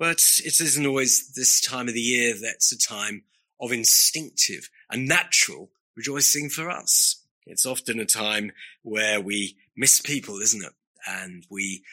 But 0.00 0.40
it 0.44 0.60
isn't 0.60 0.86
always 0.86 1.32
this 1.34 1.60
time 1.60 1.86
of 1.86 1.94
the 1.94 2.00
year 2.00 2.34
that's 2.34 2.72
a 2.72 2.76
time 2.76 3.22
of 3.60 3.70
instinctive 3.70 4.68
and 4.90 5.06
natural 5.06 5.70
rejoicing 5.96 6.48
for 6.48 6.68
us. 6.68 7.22
It's 7.46 7.66
often 7.66 8.00
a 8.00 8.04
time 8.04 8.50
where 8.82 9.20
we 9.20 9.56
miss 9.76 10.00
people, 10.00 10.40
isn't 10.40 10.64
it? 10.64 10.72
And 11.06 11.46
we 11.48 11.84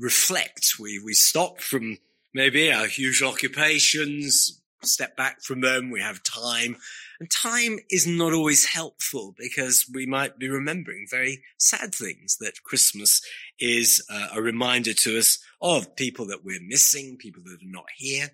reflect. 0.00 0.74
We, 0.80 0.98
we 0.98 1.12
stop 1.12 1.60
from 1.60 1.98
maybe 2.34 2.72
our 2.72 2.86
usual 2.88 3.30
occupations, 3.30 4.60
step 4.82 5.16
back 5.16 5.42
from 5.42 5.60
them. 5.60 5.90
We 5.90 6.00
have 6.00 6.22
time 6.22 6.76
and 7.20 7.30
time 7.30 7.78
is 7.90 8.06
not 8.06 8.32
always 8.32 8.64
helpful 8.64 9.34
because 9.38 9.86
we 9.92 10.06
might 10.06 10.38
be 10.38 10.48
remembering 10.48 11.06
very 11.08 11.42
sad 11.58 11.94
things 11.94 12.38
that 12.38 12.62
Christmas 12.64 13.20
is 13.58 14.02
uh, 14.10 14.28
a 14.34 14.40
reminder 14.40 14.94
to 14.94 15.18
us 15.18 15.38
of 15.60 15.96
people 15.96 16.26
that 16.28 16.44
we're 16.44 16.62
missing, 16.62 17.18
people 17.18 17.42
that 17.44 17.62
are 17.62 17.70
not 17.70 17.84
here 17.94 18.30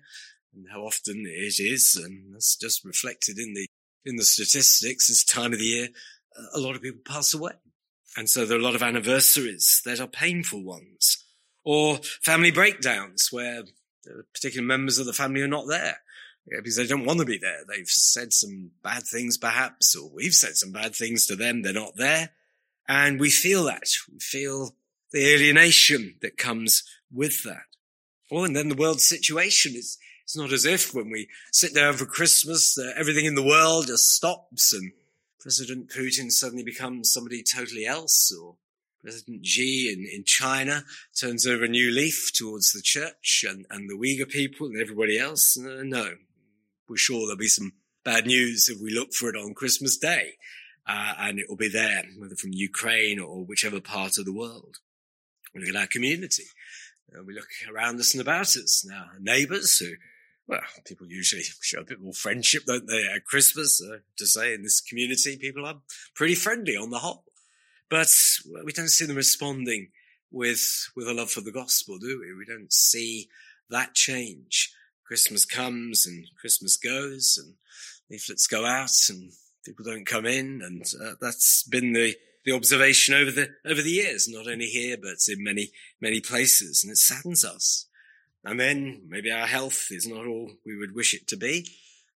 and 0.55 0.67
how 0.71 0.83
often 0.83 1.25
it 1.27 1.59
is. 1.59 2.01
And 2.01 2.33
that's 2.33 2.55
just 2.55 2.85
reflected 2.85 3.37
in 3.37 3.53
the, 3.53 3.67
in 4.05 4.15
the 4.15 4.23
statistics 4.23 5.09
this 5.09 5.25
time 5.25 5.51
of 5.51 5.59
the 5.59 5.65
year. 5.65 5.89
A 6.55 6.59
lot 6.59 6.77
of 6.77 6.81
people 6.81 7.01
pass 7.05 7.33
away. 7.33 7.51
And 8.15 8.29
so 8.29 8.45
there 8.45 8.57
are 8.57 8.61
a 8.61 8.63
lot 8.63 8.75
of 8.75 8.81
anniversaries 8.81 9.81
that 9.83 9.99
are 9.99 10.07
painful 10.07 10.63
ones 10.63 11.25
or 11.67 11.97
family 12.21 12.49
breakdowns 12.49 13.27
where 13.29 13.63
particular 14.33 14.65
members 14.65 14.99
of 14.99 15.05
the 15.05 15.11
family 15.11 15.41
are 15.41 15.49
not 15.49 15.67
there 15.67 15.97
because 16.45 16.77
they 16.77 16.87
don't 16.87 17.03
want 17.03 17.19
to 17.19 17.25
be 17.25 17.37
there. 17.37 17.65
They've 17.67 17.89
said 17.89 18.31
some 18.31 18.71
bad 18.81 19.03
things 19.03 19.37
perhaps, 19.37 19.93
or 19.93 20.09
we've 20.09 20.33
said 20.33 20.55
some 20.55 20.71
bad 20.71 20.95
things 20.95 21.27
to 21.27 21.35
them. 21.35 21.61
They're 21.61 21.73
not 21.73 21.97
there. 21.97 22.29
And 22.87 23.19
we 23.19 23.29
feel 23.29 23.65
that. 23.65 23.89
We 24.09 24.19
feel 24.19 24.75
the 25.11 25.27
alienation 25.27 26.15
that 26.21 26.37
comes 26.37 26.83
with 27.11 27.43
that. 27.43 27.65
Oh, 28.31 28.45
and 28.45 28.55
then 28.55 28.69
the 28.69 28.75
world 28.75 29.01
situation 29.01 29.73
is, 29.75 29.97
it's 30.23 30.37
not 30.37 30.53
as 30.53 30.63
if 30.63 30.93
when 30.93 31.09
we 31.09 31.27
sit 31.51 31.75
down 31.75 31.95
for 31.95 32.05
Christmas, 32.05 32.77
uh, 32.77 32.93
everything 32.95 33.25
in 33.25 33.35
the 33.35 33.43
world 33.43 33.87
just 33.87 34.09
stops 34.09 34.71
and 34.71 34.93
President 35.41 35.89
Putin 35.89 36.31
suddenly 36.31 36.63
becomes 36.63 37.11
somebody 37.11 37.43
totally 37.43 37.85
else 37.85 38.33
or 38.33 38.55
President 39.03 39.45
Xi 39.45 39.93
in, 39.93 40.07
in 40.11 40.23
China 40.25 40.83
turns 41.19 41.45
over 41.45 41.65
a 41.65 41.69
new 41.69 41.91
leaf 41.91 42.31
towards 42.33 42.73
the 42.73 42.81
church 42.81 43.45
and, 43.47 43.65
and 43.69 43.89
the 43.89 43.95
Uyghur 43.95 44.29
people 44.29 44.67
and 44.67 44.81
everybody 44.81 45.17
else. 45.17 45.57
Uh, 45.57 45.83
no, 45.83 46.15
we're 46.89 46.97
sure 46.97 47.21
there'll 47.21 47.37
be 47.37 47.47
some 47.47 47.73
bad 48.03 48.25
news 48.25 48.69
if 48.69 48.81
we 48.81 48.93
look 48.93 49.13
for 49.13 49.29
it 49.29 49.35
on 49.35 49.53
Christmas 49.53 49.97
Day. 49.97 50.33
Uh, 50.87 51.13
and 51.19 51.37
it 51.39 51.49
will 51.49 51.57
be 51.57 51.67
there, 51.67 52.03
whether 52.17 52.35
from 52.35 52.53
Ukraine 52.53 53.19
or 53.19 53.43
whichever 53.43 53.81
part 53.81 54.17
of 54.17 54.23
the 54.23 54.33
world. 54.33 54.77
We 55.53 55.61
look 55.61 55.75
at 55.75 55.81
our 55.81 55.87
community. 55.87 56.45
Uh, 57.13 57.23
we 57.23 57.33
look 57.33 57.47
around 57.69 57.99
us 57.99 58.13
and 58.13 58.21
about 58.21 58.55
us. 58.55 58.85
Now, 58.87 59.07
neighbours 59.19 59.77
who, 59.77 59.91
well, 60.47 60.61
people 60.85 61.07
usually 61.09 61.43
show 61.61 61.81
a 61.81 61.85
bit 61.85 62.01
more 62.01 62.13
friendship, 62.13 62.63
don't 62.65 62.87
they, 62.87 63.05
at 63.05 63.25
Christmas? 63.25 63.81
Uh, 63.81 63.97
to 64.17 64.25
say 64.25 64.53
in 64.53 64.63
this 64.63 64.79
community, 64.79 65.37
people 65.37 65.65
are 65.65 65.81
pretty 66.15 66.35
friendly 66.35 66.77
on 66.77 66.89
the 66.89 66.99
whole. 66.99 67.25
But 67.89 68.11
we 68.65 68.73
don't 68.73 68.89
see 68.89 69.05
them 69.05 69.15
responding 69.15 69.89
with, 70.31 70.89
with 70.95 71.07
a 71.07 71.13
love 71.13 71.31
for 71.31 71.41
the 71.41 71.51
gospel, 71.51 71.97
do 71.97 72.19
we? 72.21 72.33
We 72.33 72.45
don't 72.45 72.71
see 72.71 73.29
that 73.69 73.93
change. 73.93 74.73
Christmas 75.05 75.45
comes 75.45 76.05
and 76.05 76.25
Christmas 76.39 76.75
goes 76.75 77.41
and 77.41 77.55
leaflets 78.09 78.47
go 78.47 78.65
out 78.65 78.91
and 79.09 79.31
people 79.63 79.85
don't 79.85 80.05
come 80.05 80.25
in. 80.25 80.61
And 80.61 80.83
uh, 81.01 81.13
that's 81.21 81.63
been 81.63 81.93
the, 81.93 82.15
the 82.43 82.51
observation 82.51 83.15
over 83.15 83.31
the, 83.31 83.49
over 83.65 83.81
the 83.81 83.89
years, 83.89 84.27
not 84.27 84.47
only 84.47 84.65
here, 84.65 84.97
but 85.01 85.17
in 85.29 85.43
many, 85.43 85.71
many 86.01 86.19
places. 86.19 86.83
And 86.83 86.91
it 86.91 86.97
saddens 86.97 87.45
us. 87.45 87.85
And 88.43 88.59
then 88.59 89.03
maybe 89.07 89.31
our 89.31 89.47
health 89.47 89.87
is 89.91 90.07
not 90.07 90.27
all 90.27 90.51
we 90.65 90.77
would 90.77 90.93
wish 90.93 91.13
it 91.13 91.27
to 91.27 91.37
be. 91.37 91.69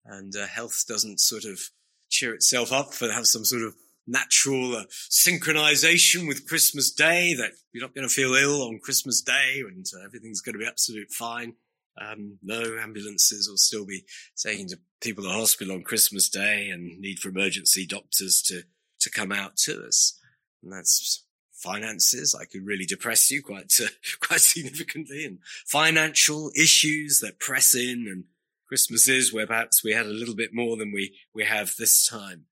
And 0.05 0.35
uh, 0.35 0.47
health 0.47 0.85
doesn't 0.89 1.21
sort 1.21 1.45
of 1.45 1.61
cheer 2.09 2.35
itself 2.35 2.73
up 2.73 2.95
for 2.95 3.13
have 3.13 3.27
some 3.27 3.45
sort 3.45 3.63
of 3.63 3.75
natural 4.09 4.75
uh, 4.75 4.85
synchronization 5.11 6.27
with 6.27 6.49
Christmas 6.49 6.91
Day 6.91 7.35
that 7.35 7.53
you're 7.73 7.85
not 7.85 7.95
going 7.95 8.09
to 8.09 8.13
feel 8.13 8.35
ill 8.35 8.63
on 8.63 8.81
Christmas 8.83 9.21
Day 9.21 9.63
and 9.67 9.87
uh, 9.95 10.05
everything's 10.05 10.41
going 10.41 10.55
to 10.55 10.59
be 10.59 10.67
absolute 10.67 11.11
fine. 11.11 11.55
Um, 12.01 12.39
no 12.43 12.77
ambulances 12.81 13.49
will 13.49 13.57
still 13.57 13.85
be 13.85 14.05
taking 14.37 14.69
to 14.69 14.79
people 15.01 15.25
to 15.25 15.31
hospital 15.31 15.75
on 15.75 15.83
Christmas 15.83 16.29
Day 16.29 16.71
and 16.71 16.99
need 17.01 17.19
for 17.19 17.29
emergency 17.29 17.87
doctors 17.87 18.41
to, 18.43 18.63
to 19.01 19.11
come 19.11 19.33
out 19.33 19.57
to 19.59 19.85
us. 19.85 20.19
And 20.63 20.73
that's 20.73 21.25
finances. 21.53 22.35
I 22.35 22.45
could 22.45 22.65
really 22.65 22.87
depress 22.87 23.31
you 23.31 23.43
quite, 23.43 23.73
uh, 23.83 23.89
quite 24.21 24.41
significantly 24.41 25.25
and 25.25 25.39
financial 25.67 26.51
issues 26.57 27.21
that 27.21 27.41
press 27.41 27.75
in 27.75 28.07
and 28.09 28.25
Christmases 28.69 29.33
where 29.33 29.47
perhaps 29.47 29.83
we 29.83 29.93
had 29.93 30.07
a 30.07 30.11
little 30.11 30.37
bit 30.37 30.51
more 30.53 30.77
than 30.77 30.93
we, 30.93 31.15
we 31.35 31.45
have 31.45 31.75
this 31.79 32.07
time. 32.07 32.45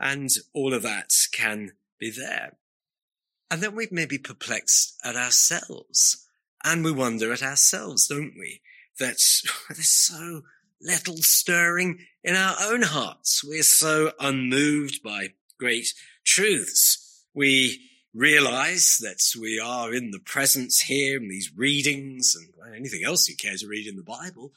And 0.00 0.30
all 0.54 0.74
of 0.74 0.82
that 0.82 1.12
can 1.32 1.72
be 1.98 2.10
there. 2.10 2.56
And 3.50 3.62
then 3.62 3.76
we 3.76 3.86
may 3.90 4.06
be 4.06 4.18
perplexed 4.18 4.96
at 5.04 5.14
ourselves 5.14 6.26
and 6.64 6.82
we 6.84 6.92
wonder 6.92 7.32
at 7.32 7.42
ourselves, 7.42 8.08
don't 8.08 8.34
we? 8.38 8.60
that 9.00 9.18
there's 9.68 9.88
so 9.88 10.42
little 10.80 11.16
stirring 11.16 11.98
in 12.22 12.36
our 12.36 12.54
own 12.62 12.82
hearts. 12.82 13.42
We're 13.44 13.64
so 13.64 14.12
unmoved 14.20 15.02
by 15.02 15.30
great 15.58 15.92
truths. 16.24 17.24
We 17.34 17.80
realize 18.14 18.98
that 19.00 19.20
we 19.40 19.60
are 19.60 19.92
in 19.92 20.10
the 20.10 20.20
presence 20.20 20.82
here 20.82 21.16
in 21.18 21.28
these 21.28 21.52
readings 21.54 22.36
and 22.36 22.74
anything 22.74 23.02
else 23.04 23.28
you 23.28 23.36
care 23.36 23.56
to 23.56 23.66
read 23.66 23.86
in 23.86 23.96
the 23.96 24.02
Bible. 24.02 24.52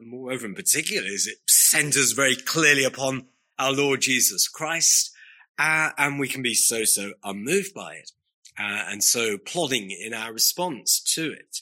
Moreover, 0.00 0.46
in 0.46 0.54
particular, 0.54 1.06
is 1.06 1.26
it 1.26 1.38
centers 1.46 2.12
very 2.12 2.36
clearly 2.36 2.84
upon 2.84 3.26
our 3.58 3.72
Lord 3.72 4.00
Jesus 4.00 4.48
Christ, 4.48 5.10
uh, 5.58 5.90
and 5.96 6.18
we 6.18 6.28
can 6.28 6.42
be 6.42 6.54
so, 6.54 6.84
so 6.84 7.12
unmoved 7.22 7.74
by 7.74 7.94
it, 7.94 8.10
uh, 8.58 8.84
and 8.88 9.02
so 9.02 9.38
plodding 9.38 9.90
in 9.90 10.12
our 10.14 10.32
response 10.32 11.00
to 11.14 11.32
it 11.32 11.60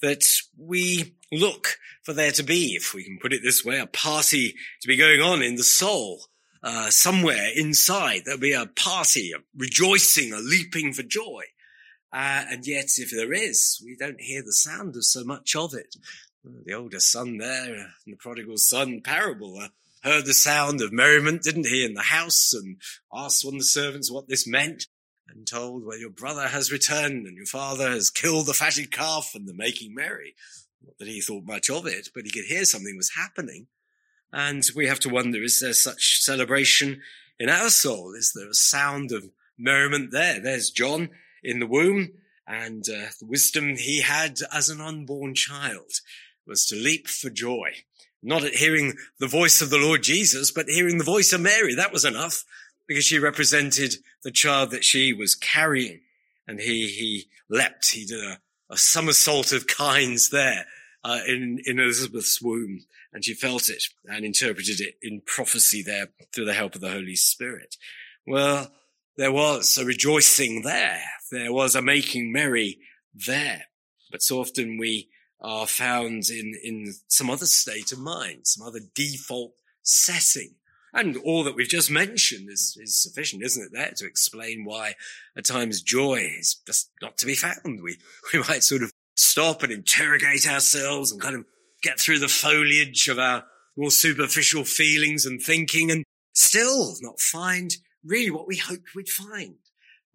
that 0.00 0.24
we 0.56 1.14
look 1.32 1.78
for 2.02 2.12
there 2.12 2.32
to 2.32 2.42
be, 2.42 2.74
if 2.74 2.94
we 2.94 3.04
can 3.04 3.18
put 3.20 3.32
it 3.32 3.42
this 3.42 3.64
way, 3.64 3.78
a 3.78 3.86
party 3.86 4.54
to 4.80 4.88
be 4.88 4.96
going 4.96 5.20
on 5.20 5.42
in 5.42 5.56
the 5.56 5.64
soul. 5.64 6.22
Uh, 6.60 6.90
somewhere 6.90 7.50
inside 7.54 8.22
there'll 8.24 8.40
be 8.40 8.52
a 8.52 8.66
party, 8.66 9.30
a 9.32 9.38
rejoicing, 9.56 10.32
a 10.32 10.38
leaping 10.38 10.92
for 10.92 11.04
joy. 11.04 11.42
Uh, 12.12 12.44
and 12.50 12.66
yet, 12.66 12.86
if 12.96 13.10
there 13.10 13.32
is, 13.32 13.80
we 13.84 13.94
don't 13.96 14.20
hear 14.20 14.42
the 14.42 14.52
sound 14.52 14.96
of 14.96 15.04
so 15.04 15.22
much 15.24 15.54
of 15.54 15.74
it. 15.74 15.94
The 16.64 16.72
older 16.72 17.00
son 17.00 17.38
there, 17.38 17.76
uh, 17.76 17.90
the 18.06 18.16
prodigal 18.16 18.56
son 18.56 19.02
parable, 19.02 19.58
uh, 19.58 19.68
heard 20.02 20.26
the 20.26 20.34
sound 20.34 20.80
of 20.80 20.92
merriment, 20.92 21.42
didn't 21.42 21.66
he, 21.66 21.84
in 21.84 21.94
the 21.94 22.02
house 22.02 22.52
and 22.52 22.76
asked 23.12 23.44
one 23.44 23.54
of 23.54 23.60
the 23.60 23.64
servants 23.64 24.10
what 24.10 24.28
this 24.28 24.46
meant 24.46 24.86
and 25.28 25.46
told, 25.46 25.84
well, 25.84 25.98
your 25.98 26.10
brother 26.10 26.48
has 26.48 26.72
returned 26.72 27.26
and 27.26 27.36
your 27.36 27.46
father 27.46 27.90
has 27.90 28.10
killed 28.10 28.46
the 28.46 28.54
fatted 28.54 28.90
calf 28.90 29.32
and 29.34 29.46
they're 29.46 29.54
making 29.54 29.94
merry. 29.94 30.34
Not 30.84 30.98
that 30.98 31.08
he 31.08 31.20
thought 31.20 31.44
much 31.44 31.68
of 31.68 31.86
it, 31.86 32.08
but 32.14 32.24
he 32.24 32.30
could 32.30 32.44
hear 32.44 32.64
something 32.64 32.96
was 32.96 33.12
happening. 33.16 33.66
And 34.32 34.64
we 34.74 34.86
have 34.86 35.00
to 35.00 35.08
wonder, 35.08 35.42
is 35.42 35.60
there 35.60 35.72
such 35.72 36.20
celebration 36.22 37.00
in 37.38 37.48
our 37.48 37.70
soul? 37.70 38.14
Is 38.14 38.32
there 38.34 38.48
a 38.48 38.54
sound 38.54 39.12
of 39.12 39.30
merriment 39.58 40.10
there? 40.12 40.40
There's 40.40 40.70
John 40.70 41.10
in 41.42 41.60
the 41.60 41.66
womb 41.66 42.12
and 42.46 42.84
uh, 42.88 43.08
the 43.20 43.26
wisdom 43.26 43.76
he 43.76 44.00
had 44.00 44.38
as 44.52 44.70
an 44.70 44.80
unborn 44.80 45.34
child 45.34 45.90
was 46.46 46.64
to 46.66 46.76
leap 46.76 47.06
for 47.06 47.28
joy, 47.28 47.72
not 48.22 48.44
at 48.44 48.54
hearing 48.54 48.94
the 49.20 49.26
voice 49.26 49.62
of 49.62 49.70
the 49.70 49.78
Lord 49.78 50.02
Jesus, 50.02 50.50
but 50.50 50.66
hearing 50.68 50.98
the 50.98 51.04
voice 51.04 51.32
of 51.32 51.40
Mary. 51.40 51.74
That 51.74 51.92
was 51.92 52.04
enough 52.04 52.44
because 52.86 53.04
she 53.04 53.18
represented 53.18 53.94
the 54.24 54.30
child 54.30 54.70
that 54.70 54.84
she 54.84 55.12
was 55.12 55.34
carrying. 55.34 56.00
And 56.46 56.60
he, 56.60 56.88
he 56.88 57.26
leapt, 57.48 57.90
he 57.90 58.06
did 58.06 58.24
a, 58.24 58.38
a 58.70 58.76
somersault 58.76 59.52
of 59.52 59.66
kinds 59.66 60.30
there 60.30 60.66
uh, 61.04 61.20
in, 61.26 61.60
in 61.64 61.78
Elizabeth's 61.78 62.40
womb. 62.40 62.84
And 63.12 63.24
she 63.24 63.34
felt 63.34 63.68
it 63.68 63.84
and 64.06 64.24
interpreted 64.24 64.80
it 64.80 64.96
in 65.02 65.22
prophecy 65.24 65.82
there 65.82 66.08
through 66.34 66.46
the 66.46 66.54
help 66.54 66.74
of 66.74 66.80
the 66.80 66.90
Holy 66.90 67.16
Spirit. 67.16 67.76
Well, 68.26 68.72
there 69.16 69.32
was 69.32 69.76
a 69.78 69.84
rejoicing 69.84 70.62
there. 70.62 71.02
There 71.30 71.52
was 71.52 71.74
a 71.74 71.82
making 71.82 72.32
merry 72.32 72.78
there. 73.14 73.64
But 74.10 74.22
so 74.22 74.40
often 74.40 74.78
we 74.78 75.08
are 75.40 75.66
found 75.66 76.28
in, 76.30 76.54
in 76.62 76.94
some 77.08 77.30
other 77.30 77.46
state 77.46 77.92
of 77.92 77.98
mind, 77.98 78.46
some 78.46 78.66
other 78.66 78.80
default 78.94 79.52
setting. 79.82 80.54
And 80.92 81.16
all 81.18 81.44
that 81.44 81.54
we've 81.54 81.68
just 81.68 81.90
mentioned 81.90 82.48
is, 82.50 82.76
is 82.80 83.00
sufficient, 83.00 83.44
isn't 83.44 83.66
it, 83.66 83.72
there 83.72 83.92
to 83.96 84.06
explain 84.06 84.64
why 84.64 84.94
at 85.36 85.44
times 85.44 85.82
joy 85.82 86.28
is 86.38 86.56
just 86.66 86.90
not 87.02 87.18
to 87.18 87.26
be 87.26 87.34
found. 87.34 87.82
We, 87.82 87.98
we 88.32 88.40
might 88.40 88.64
sort 88.64 88.82
of 88.82 88.92
stop 89.14 89.62
and 89.62 89.72
interrogate 89.72 90.48
ourselves 90.48 91.12
and 91.12 91.20
kind 91.20 91.36
of 91.36 91.44
get 91.82 92.00
through 92.00 92.18
the 92.18 92.28
foliage 92.28 93.08
of 93.08 93.18
our 93.18 93.44
more 93.76 93.90
superficial 93.90 94.64
feelings 94.64 95.24
and 95.24 95.40
thinking 95.40 95.90
and 95.90 96.04
still 96.32 96.96
not 97.00 97.20
find 97.20 97.76
really 98.04 98.30
what 98.30 98.48
we 98.48 98.56
hoped 98.56 98.94
we'd 98.94 99.08
find. 99.08 99.54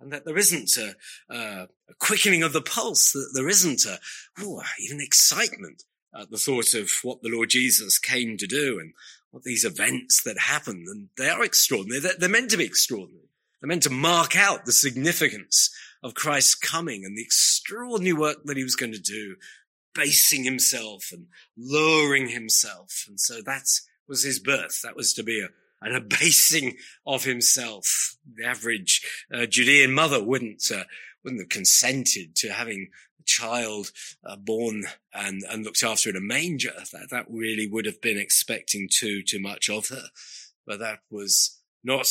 And 0.03 0.11
that 0.11 0.25
there 0.25 0.37
isn't 0.37 0.77
a, 0.77 0.95
a 1.33 1.67
quickening 1.97 2.43
of 2.43 2.51
the 2.51 2.61
pulse, 2.61 3.13
that 3.13 3.31
there 3.33 3.47
isn't 3.47 3.85
a, 3.85 3.99
ooh, 4.43 4.61
even 4.79 4.99
excitement 4.99 5.83
at 6.13 6.29
the 6.29 6.37
thought 6.37 6.73
of 6.73 6.91
what 7.03 7.21
the 7.21 7.29
Lord 7.29 7.49
Jesus 7.49 7.97
came 7.97 8.35
to 8.37 8.45
do 8.45 8.79
and 8.79 8.93
what 9.31 9.43
these 9.43 9.63
events 9.63 10.21
that 10.23 10.37
happen. 10.37 10.85
And 10.89 11.07
they 11.17 11.29
are 11.29 11.43
extraordinary. 11.43 12.01
They're, 12.01 12.17
they're 12.19 12.29
meant 12.29 12.51
to 12.51 12.57
be 12.57 12.65
extraordinary. 12.65 13.29
They're 13.61 13.69
meant 13.69 13.83
to 13.83 13.89
mark 13.89 14.35
out 14.35 14.65
the 14.65 14.73
significance 14.73 15.73
of 16.03 16.15
Christ's 16.15 16.55
coming 16.55 17.05
and 17.05 17.17
the 17.17 17.23
extraordinary 17.23 18.13
work 18.13 18.43
that 18.43 18.57
he 18.57 18.63
was 18.63 18.75
going 18.75 18.91
to 18.91 18.99
do, 18.99 19.37
basing 19.95 20.43
himself 20.43 21.11
and 21.13 21.27
lowering 21.57 22.27
himself. 22.27 23.05
And 23.07 23.17
so 23.19 23.41
that 23.45 23.63
was 24.05 24.23
his 24.23 24.37
birth. 24.37 24.81
That 24.83 24.97
was 24.97 25.13
to 25.13 25.23
be 25.23 25.39
a, 25.39 25.47
an 25.83 25.95
abasing 25.95 26.77
of 27.05 27.23
himself. 27.23 28.15
The 28.35 28.45
average 28.45 29.01
uh, 29.33 29.45
Judean 29.45 29.93
mother 29.93 30.23
wouldn't, 30.23 30.71
uh, 30.71 30.83
wouldn't 31.23 31.41
have 31.41 31.49
consented 31.49 32.35
to 32.37 32.53
having 32.53 32.89
a 33.19 33.23
child 33.23 33.91
uh, 34.25 34.35
born 34.35 34.83
and, 35.13 35.43
and 35.49 35.63
looked 35.63 35.83
after 35.83 36.09
in 36.09 36.15
a 36.15 36.21
manger. 36.21 36.73
That, 36.91 37.09
that 37.11 37.25
really 37.29 37.67
would 37.67 37.85
have 37.85 38.01
been 38.01 38.17
expecting 38.17 38.87
too, 38.91 39.23
too 39.23 39.39
much 39.39 39.69
of 39.69 39.89
her. 39.89 40.07
But 40.65 40.79
that 40.79 40.99
was 41.11 41.59
not 41.83 42.07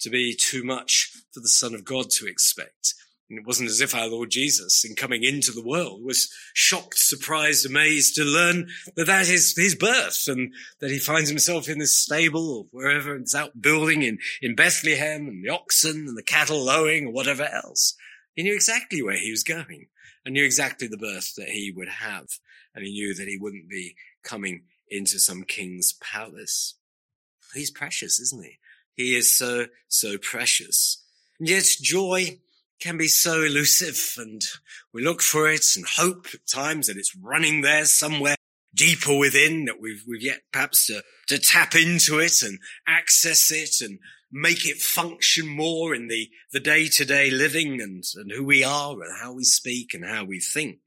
to 0.00 0.10
be 0.10 0.34
too 0.34 0.62
much 0.62 1.12
for 1.32 1.40
the 1.40 1.48
son 1.48 1.74
of 1.74 1.84
God 1.84 2.10
to 2.10 2.26
expect. 2.26 2.94
And 3.28 3.40
it 3.40 3.46
wasn't 3.46 3.70
as 3.70 3.80
if 3.80 3.94
our 3.94 4.08
Lord 4.08 4.30
Jesus, 4.30 4.84
in 4.84 4.94
coming 4.94 5.24
into 5.24 5.50
the 5.50 5.62
world, 5.62 6.02
was 6.04 6.32
shocked, 6.54 6.98
surprised, 6.98 7.66
amazed 7.66 8.14
to 8.14 8.24
learn 8.24 8.68
that 8.94 9.06
that 9.06 9.28
is 9.28 9.56
his 9.56 9.74
birth 9.74 10.28
and 10.28 10.54
that 10.80 10.92
he 10.92 10.98
finds 10.98 11.28
himself 11.28 11.68
in 11.68 11.78
this 11.78 11.96
stable 11.96 12.58
or 12.58 12.66
wherever 12.70 13.16
it's 13.16 13.34
out 13.34 13.60
building 13.60 14.02
in, 14.02 14.18
in 14.40 14.54
Bethlehem 14.54 15.26
and 15.26 15.44
the 15.44 15.48
oxen 15.48 16.06
and 16.06 16.16
the 16.16 16.22
cattle 16.22 16.62
lowing 16.62 17.06
or 17.06 17.12
whatever 17.12 17.44
else. 17.44 17.96
He 18.34 18.44
knew 18.44 18.54
exactly 18.54 19.02
where 19.02 19.16
he 19.16 19.32
was 19.32 19.42
going 19.42 19.88
and 20.24 20.34
knew 20.34 20.44
exactly 20.44 20.86
the 20.86 20.96
birth 20.96 21.34
that 21.36 21.48
he 21.48 21.72
would 21.74 21.88
have. 21.88 22.26
And 22.74 22.84
he 22.84 22.92
knew 22.92 23.14
that 23.14 23.26
he 23.26 23.38
wouldn't 23.38 23.68
be 23.68 23.96
coming 24.22 24.64
into 24.88 25.18
some 25.18 25.42
king's 25.42 25.94
palace. 25.94 26.74
He's 27.54 27.70
precious, 27.70 28.20
isn't 28.20 28.44
he? 28.44 28.58
He 28.94 29.16
is 29.16 29.34
so, 29.34 29.66
so 29.88 30.18
precious. 30.18 31.02
And 31.38 31.48
yet 31.48 31.64
joy 31.80 32.40
can 32.80 32.96
be 32.98 33.08
so 33.08 33.42
elusive 33.42 34.14
and 34.18 34.42
we 34.92 35.02
look 35.02 35.22
for 35.22 35.50
it 35.50 35.64
and 35.76 35.86
hope 35.96 36.26
at 36.34 36.46
times 36.46 36.86
that 36.86 36.96
it's 36.96 37.16
running 37.16 37.62
there 37.62 37.84
somewhere 37.84 38.36
deeper 38.74 39.16
within 39.16 39.64
that 39.64 39.80
we've, 39.80 40.02
we've 40.06 40.22
yet 40.22 40.40
perhaps 40.52 40.86
to, 40.86 41.02
to 41.26 41.38
tap 41.38 41.74
into 41.74 42.18
it 42.18 42.42
and 42.42 42.58
access 42.86 43.50
it 43.50 43.80
and 43.80 43.98
make 44.30 44.66
it 44.66 44.76
function 44.76 45.46
more 45.46 45.94
in 45.94 46.08
the, 46.08 46.28
the 46.52 46.60
day-to-day 46.60 47.30
living 47.30 47.80
and, 47.80 48.04
and 48.16 48.30
who 48.30 48.44
we 48.44 48.62
are 48.62 48.92
and 48.92 49.18
how 49.20 49.32
we 49.32 49.44
speak 49.44 49.94
and 49.94 50.04
how 50.04 50.24
we 50.24 50.40
think. 50.40 50.78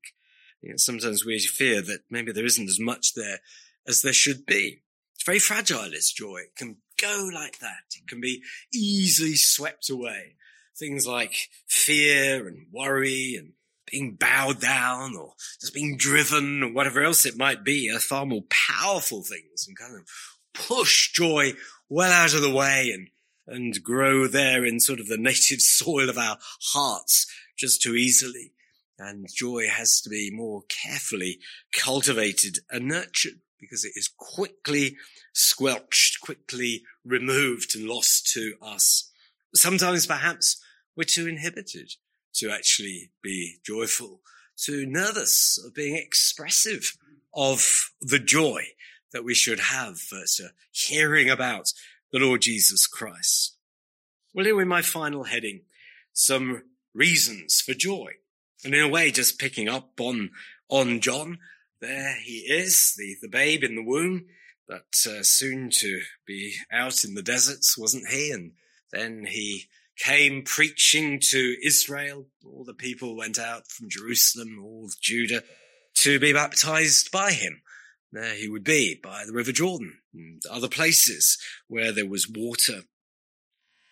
You 0.62 0.72
know, 0.72 0.78
sometimes 0.78 1.26
we 1.26 1.40
fear 1.40 1.82
that 1.82 2.02
maybe 2.10 2.32
there 2.32 2.46
isn't 2.46 2.70
as 2.70 2.80
much 2.80 3.14
there 3.16 3.40
as 3.88 4.02
there 4.02 4.14
should 4.14 4.46
be. 4.46 4.82
It's 5.16 5.24
very 5.24 5.40
fragile, 5.40 5.90
this 5.90 6.12
joy. 6.12 6.42
It 6.46 6.56
can 6.56 6.78
go 7.02 7.30
like 7.34 7.60
that. 7.60 7.96
It 7.98 8.08
can 8.08 8.22
be 8.22 8.44
easily 8.74 9.36
swept 9.36 9.90
away. 9.90 10.36
Things 10.80 11.06
like 11.06 11.50
fear 11.68 12.48
and 12.48 12.68
worry 12.72 13.36
and 13.38 13.54
being 13.92 14.16
bowed 14.16 14.62
down 14.62 15.16
or 15.16 15.34
just 15.60 15.74
being 15.74 15.98
driven 15.98 16.64
or 16.64 16.72
whatever 16.72 17.02
else 17.04 17.26
it 17.26 17.38
might 17.38 17.64
be 17.64 17.92
are 17.94 18.00
far 18.00 18.26
more 18.26 18.44
powerful 18.50 19.24
things 19.24 19.68
and 19.68 19.78
kind 19.78 19.96
of 19.96 20.08
push 20.54 21.12
joy 21.12 21.54
well 21.90 22.12
out 22.12 22.34
of 22.34 22.42
the 22.42 22.54
way 22.54 22.92
and 22.94 23.10
and 23.50 23.82
grow 23.84 24.28
there 24.28 24.64
in 24.64 24.80
sort 24.80 25.00
of 25.00 25.08
the 25.08 25.18
native 25.20 25.60
soil 25.60 26.10
of 26.10 26.18
our 26.18 26.38
hearts 26.74 27.26
just 27.58 27.82
too 27.82 27.96
easily. 27.96 28.54
And 28.98 29.28
joy 29.34 29.68
has 29.68 30.02
to 30.02 30.10
be 30.10 30.30
more 30.32 30.64
carefully 30.68 31.40
cultivated 31.72 32.60
and 32.70 32.88
nurtured 32.88 33.40
because 33.60 33.86
it 33.86 33.94
is 33.96 34.10
quickly 34.18 34.98
squelched, 35.34 36.20
quickly 36.22 36.84
removed 37.06 37.76
and 37.76 37.88
lost 37.88 38.32
to 38.34 38.54
us. 38.62 39.10
Sometimes 39.56 40.06
perhaps 40.06 40.62
we're 41.00 41.06
too 41.06 41.30
inhibited 41.30 41.94
to 42.34 42.52
actually 42.52 43.10
be 43.24 43.56
joyful, 43.66 44.20
too 44.58 44.86
nervous 44.86 45.58
of 45.66 45.74
being 45.74 45.96
expressive 45.96 46.98
of 47.34 47.92
the 48.02 48.20
joy 48.20 48.64
that 49.14 49.24
we 49.24 49.34
should 49.34 49.62
have 49.62 49.98
for 49.98 50.18
uh, 50.18 50.48
hearing 50.72 51.30
about 51.30 51.72
the 52.12 52.20
Lord 52.20 52.42
Jesus 52.42 52.86
Christ. 52.86 53.56
Well, 54.34 54.44
here 54.44 54.62
in 54.62 54.68
my 54.68 54.82
final 54.82 55.24
heading, 55.24 55.62
some 56.12 56.64
reasons 56.94 57.62
for 57.62 57.74
joy. 57.74 58.16
And 58.66 58.76
in 58.76 58.82
a 58.82 58.90
way, 58.90 59.10
just 59.10 59.40
picking 59.40 59.70
up 59.70 60.02
on, 60.02 60.32
on 60.68 61.00
John, 61.00 61.38
there 61.80 62.18
he 62.22 62.40
is, 62.40 62.94
the, 62.98 63.16
the 63.22 63.30
babe 63.30 63.64
in 63.64 63.76
the 63.76 63.86
womb, 63.86 64.26
but 64.68 64.94
uh, 65.08 65.24
soon 65.24 65.70
to 65.76 66.02
be 66.28 66.56
out 66.70 67.06
in 67.06 67.14
the 67.14 67.24
deserts, 67.24 67.78
wasn't 67.78 68.10
he? 68.10 68.32
And 68.32 68.52
then 68.92 69.26
he 69.26 69.70
came 70.00 70.44
preaching 70.44 71.20
to 71.20 71.56
Israel. 71.64 72.28
All 72.46 72.64
the 72.64 72.74
people 72.74 73.16
went 73.16 73.38
out 73.38 73.68
from 73.68 73.90
Jerusalem, 73.90 74.60
all 74.64 74.86
of 74.86 75.00
Judah, 75.00 75.44
to 75.98 76.20
be 76.20 76.34
baptized 76.34 77.12
by 77.12 77.32
him. 77.32 77.62
There 78.12 78.34
he 78.34 78.50
would 78.50 78.64
be 78.64 79.00
by 79.02 79.26
the 79.26 79.34
River 79.34 79.52
Jordan 79.52 80.00
and 80.14 80.42
other 80.50 80.70
places 80.70 81.38
where 81.68 81.92
there 81.92 82.08
was 82.08 82.30
water. 82.30 82.82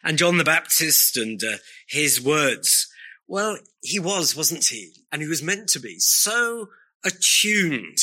And 0.03 0.17
John 0.17 0.37
the 0.37 0.43
Baptist 0.43 1.17
and 1.17 1.43
uh, 1.43 1.57
his 1.87 2.21
words, 2.21 2.87
well, 3.27 3.57
he 3.81 3.99
was, 3.99 4.35
wasn't 4.35 4.65
he? 4.65 4.93
And 5.11 5.21
he 5.21 5.27
was 5.27 5.43
meant 5.43 5.67
to 5.69 5.79
be 5.79 5.99
so 5.99 6.69
attuned 7.03 7.97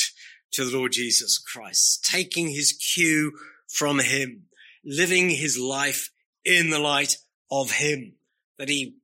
to 0.51 0.65
the 0.65 0.77
Lord 0.77 0.93
Jesus 0.93 1.37
Christ, 1.37 2.05
taking 2.05 2.49
his 2.49 2.71
cue 2.71 3.33
from 3.67 3.99
him, 3.99 4.43
living 4.85 5.29
his 5.29 5.57
life 5.57 6.11
in 6.45 6.69
the 6.69 6.79
light 6.79 7.17
of 7.51 7.71
him, 7.71 8.13
that 8.57 8.69
he 8.69 8.95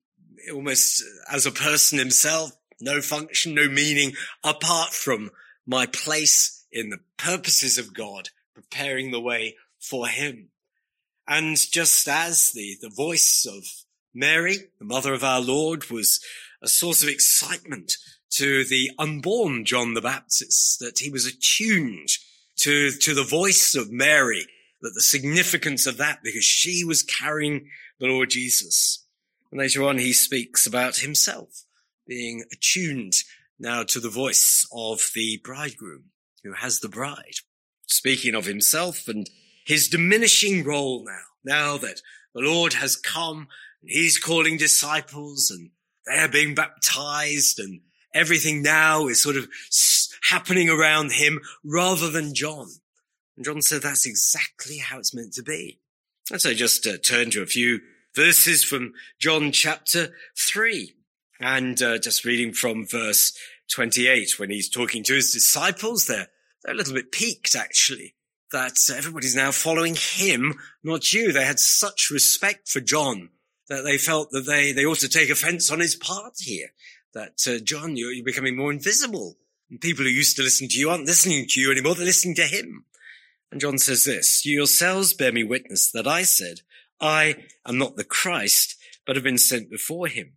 almost 0.54 1.04
as 1.32 1.46
a 1.46 1.52
person 1.52 2.00
himself, 2.00 2.52
no 2.80 3.02
function, 3.02 3.54
no 3.54 3.68
meaning 3.68 4.14
apart 4.44 4.92
from 4.92 5.30
my 5.66 5.86
place 5.86 6.66
in 6.72 6.90
the 6.90 7.00
purposes 7.18 7.78
of 7.78 7.94
God, 7.94 8.30
preparing 8.54 9.12
the 9.12 9.22
way 9.22 9.56
for 9.80 10.08
him. 10.08 10.50
And 11.28 11.56
just 11.56 12.08
as 12.08 12.52
the, 12.52 12.78
the 12.82 12.90
voice 12.90 13.46
of 13.46 13.64
Mary, 14.14 14.58
the 14.80 14.86
mother 14.86 15.14
of 15.14 15.24
our 15.24 15.42
Lord, 15.42 15.90
was 15.90 16.20
a 16.62 16.68
source 16.68 17.04
of 17.04 17.10
excitement 17.10 17.98
to 18.32 18.64
the 18.64 18.92
unborn 18.98 19.66
John 19.66 19.94
the 19.94 20.02
Baptist, 20.02 20.80
that 20.80 21.00
he 21.00 21.10
was 21.10 21.26
attuned 21.26 22.10
to, 22.58 22.92
to 22.92 23.14
the 23.14 23.24
voice 23.24 23.76
of 23.76 23.92
Mary, 23.92 24.46
that 24.82 24.92
the 24.94 25.02
significance 25.02 25.86
of 25.86 25.98
that 25.98 26.20
because 26.24 26.44
she 26.44 26.84
was 26.84 27.04
carrying 27.04 27.70
the 28.02 28.08
Lord 28.08 28.32
Jesus. 28.32 29.06
And 29.52 29.60
later 29.60 29.84
on, 29.84 30.00
he 30.00 30.12
speaks 30.12 30.66
about 30.66 30.98
himself 30.98 31.66
being 32.08 32.44
attuned 32.52 33.14
now 33.60 33.84
to 33.84 34.00
the 34.00 34.10
voice 34.10 34.68
of 34.74 35.12
the 35.14 35.40
bridegroom 35.44 36.06
who 36.44 36.54
has 36.54 36.80
the 36.80 36.90
bride. 36.90 37.36
Speaking 37.86 38.34
of 38.34 38.46
himself 38.46 39.08
and 39.08 39.30
his 39.66 39.88
diminishing 39.88 40.64
role 40.64 41.06
now, 41.06 41.22
now 41.44 41.78
that 41.78 42.02
the 42.34 42.42
Lord 42.42 42.74
has 42.74 42.96
come 42.96 43.48
and 43.82 43.92
he's 43.92 44.18
calling 44.18 44.58
disciples 44.58 45.52
and 45.52 45.70
they're 46.08 46.28
being 46.28 46.56
baptized 46.56 47.60
and 47.60 47.82
everything 48.16 48.64
now 48.64 49.08
is 49.08 49.22
sort 49.22 49.36
of 49.36 49.48
happening 50.30 50.70
around 50.70 51.12
him 51.12 51.40
rather 51.64 52.10
than 52.10 52.34
John. 52.34 52.68
And 53.36 53.46
John 53.46 53.62
said 53.62 53.84
that's 53.84 54.08
exactly 54.08 54.78
how 54.78 54.98
it's 54.98 55.14
meant 55.14 55.34
to 55.34 55.44
be. 55.44 55.81
And 56.32 56.40
so 56.40 56.54
just 56.54 56.88
uh, 56.88 56.98
turn 56.98 57.30
to 57.32 57.42
a 57.42 57.46
few 57.46 57.82
verses 58.16 58.64
from 58.64 58.94
John 59.20 59.52
chapter 59.52 60.14
three 60.40 60.94
and 61.42 61.82
uh, 61.82 61.98
just 61.98 62.24
reading 62.24 62.54
from 62.54 62.88
verse 62.88 63.38
28 63.74 64.40
when 64.40 64.50
he's 64.50 64.70
talking 64.70 65.04
to 65.04 65.16
his 65.16 65.34
disciples. 65.34 66.06
They're, 66.06 66.30
they're 66.64 66.74
a 66.74 66.78
little 66.78 66.94
bit 66.94 67.12
piqued 67.12 67.54
actually 67.54 68.16
that 68.54 68.78
everybody's 68.96 69.36
now 69.36 69.52
following 69.52 69.96
him, 69.98 70.54
not 70.86 71.12
you. 71.12 71.34
They 71.34 71.44
had 71.44 71.60
such 71.60 72.10
respect 72.10 72.70
for 72.70 72.80
John 72.80 73.30
that 73.68 73.84
they 73.84 73.98
felt 73.98 74.32
that 74.32 74.46
they, 74.46 74.72
they 74.72 74.86
ought 74.86 75.00
to 75.00 75.10
take 75.10 75.30
offense 75.30 75.70
on 75.70 75.82
his 75.82 75.96
part 75.96 76.36
here. 76.40 76.68
That, 77.14 77.42
uh, 77.46 77.60
John, 77.62 77.98
you're, 77.98 78.14
you're 78.14 78.24
becoming 78.24 78.56
more 78.56 78.72
invisible. 78.72 79.36
And 79.70 79.82
people 79.82 80.06
who 80.06 80.12
used 80.12 80.38
to 80.38 80.44
listen 80.44 80.70
to 80.70 80.80
you 80.80 80.92
aren't 80.92 81.06
listening 81.06 81.46
to 81.50 81.60
you 81.60 81.72
anymore. 81.72 81.96
They're 81.96 82.06
listening 82.06 82.36
to 82.36 82.44
him. 82.44 82.86
And 83.52 83.60
John 83.60 83.78
says 83.78 84.06
this, 84.06 84.46
you 84.46 84.56
yourselves 84.56 85.14
bear 85.14 85.32
me 85.32 85.44
witness 85.44 85.92
that 85.92 86.08
I 86.08 86.24
said, 86.24 86.62
I 87.02 87.36
am 87.68 87.78
not 87.78 87.98
the 87.98 88.06
Christ, 88.06 88.78
but 89.06 89.16
have 89.16 89.24
been 89.24 89.38
sent 89.38 89.70
before 89.70 90.08
him. 90.08 90.34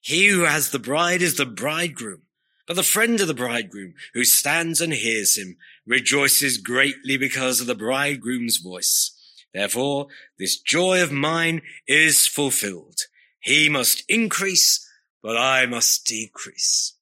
He 0.00 0.28
who 0.28 0.42
has 0.42 0.70
the 0.70 0.78
bride 0.78 1.22
is 1.22 1.36
the 1.36 1.46
bridegroom. 1.46 2.22
But 2.66 2.76
the 2.76 2.82
friend 2.82 3.18
of 3.20 3.28
the 3.28 3.34
bridegroom 3.34 3.94
who 4.12 4.24
stands 4.24 4.82
and 4.82 4.92
hears 4.92 5.38
him 5.38 5.56
rejoices 5.86 6.58
greatly 6.58 7.16
because 7.16 7.62
of 7.62 7.66
the 7.66 7.74
bridegroom's 7.74 8.58
voice. 8.58 9.14
Therefore, 9.54 10.08
this 10.38 10.60
joy 10.60 11.02
of 11.02 11.10
mine 11.10 11.62
is 11.86 12.26
fulfilled. 12.26 13.00
He 13.40 13.70
must 13.70 14.04
increase, 14.08 14.86
but 15.22 15.38
I 15.38 15.64
must 15.64 16.06
decrease. 16.06 16.94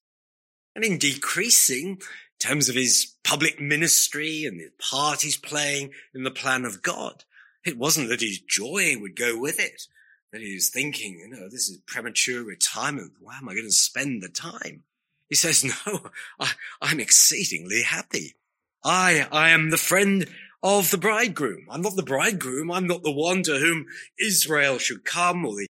And 0.73 0.85
in 0.85 0.97
decreasing, 0.97 2.01
terms 2.39 2.69
of 2.69 2.75
his 2.75 3.13
public 3.23 3.59
ministry 3.59 4.45
and 4.45 4.59
the 4.59 4.69
part 4.79 5.21
he's 5.21 5.37
playing 5.37 5.91
in 6.13 6.23
the 6.23 6.31
plan 6.31 6.65
of 6.65 6.81
God, 6.81 7.23
it 7.65 7.77
wasn't 7.77 8.09
that 8.09 8.21
his 8.21 8.39
joy 8.39 8.95
would 8.99 9.15
go 9.15 9.39
with 9.39 9.59
it, 9.59 9.83
that 10.31 10.41
he 10.41 10.53
was 10.53 10.69
thinking, 10.69 11.19
you 11.19 11.29
know, 11.29 11.49
this 11.49 11.69
is 11.69 11.77
premature 11.85 12.43
retirement. 12.43 13.13
Why 13.19 13.37
am 13.37 13.49
I 13.49 13.53
going 13.53 13.65
to 13.65 13.71
spend 13.71 14.21
the 14.21 14.29
time? 14.29 14.83
He 15.29 15.35
says, 15.35 15.63
no, 15.85 16.09
I, 16.39 16.51
I'm 16.81 16.99
exceedingly 16.99 17.83
happy. 17.83 18.35
I, 18.83 19.27
I 19.31 19.49
am 19.49 19.69
the 19.69 19.77
friend 19.77 20.27
of 20.63 20.91
the 20.91 20.97
bridegroom. 20.97 21.67
I'm 21.69 21.81
not 21.81 21.95
the 21.95 22.03
bridegroom. 22.03 22.71
I'm 22.71 22.87
not 22.87 23.03
the 23.03 23.11
one 23.11 23.43
to 23.43 23.57
whom 23.57 23.87
Israel 24.19 24.77
should 24.77 25.03
come 25.03 25.45
or 25.45 25.55
the 25.55 25.67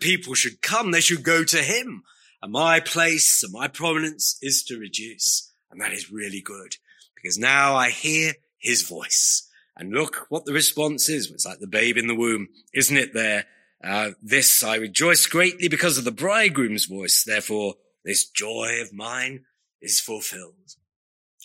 people 0.00 0.34
should 0.34 0.62
come. 0.62 0.90
They 0.90 1.00
should 1.00 1.22
go 1.22 1.44
to 1.44 1.58
him. 1.58 2.02
And 2.42 2.52
my 2.52 2.80
place 2.80 3.42
and 3.42 3.52
my 3.52 3.68
prominence 3.68 4.38
is 4.42 4.62
to 4.64 4.78
reduce. 4.78 5.52
And 5.76 5.84
that 5.84 5.92
is 5.92 6.10
really 6.10 6.40
good 6.40 6.76
because 7.14 7.36
now 7.36 7.76
I 7.76 7.90
hear 7.90 8.32
his 8.56 8.88
voice. 8.88 9.46
And 9.76 9.92
look 9.92 10.24
what 10.30 10.46
the 10.46 10.54
response 10.54 11.10
is. 11.10 11.30
It's 11.30 11.44
like 11.44 11.58
the 11.58 11.66
babe 11.66 11.98
in 11.98 12.06
the 12.06 12.14
womb, 12.14 12.48
isn't 12.72 12.96
it 12.96 13.12
there? 13.12 13.44
Uh, 13.84 14.12
this 14.22 14.64
I 14.64 14.76
rejoice 14.76 15.26
greatly 15.26 15.68
because 15.68 15.98
of 15.98 16.04
the 16.04 16.10
bridegroom's 16.10 16.86
voice. 16.86 17.24
Therefore, 17.24 17.74
this 18.06 18.26
joy 18.26 18.78
of 18.80 18.94
mine 18.94 19.44
is 19.82 20.00
fulfilled. 20.00 20.76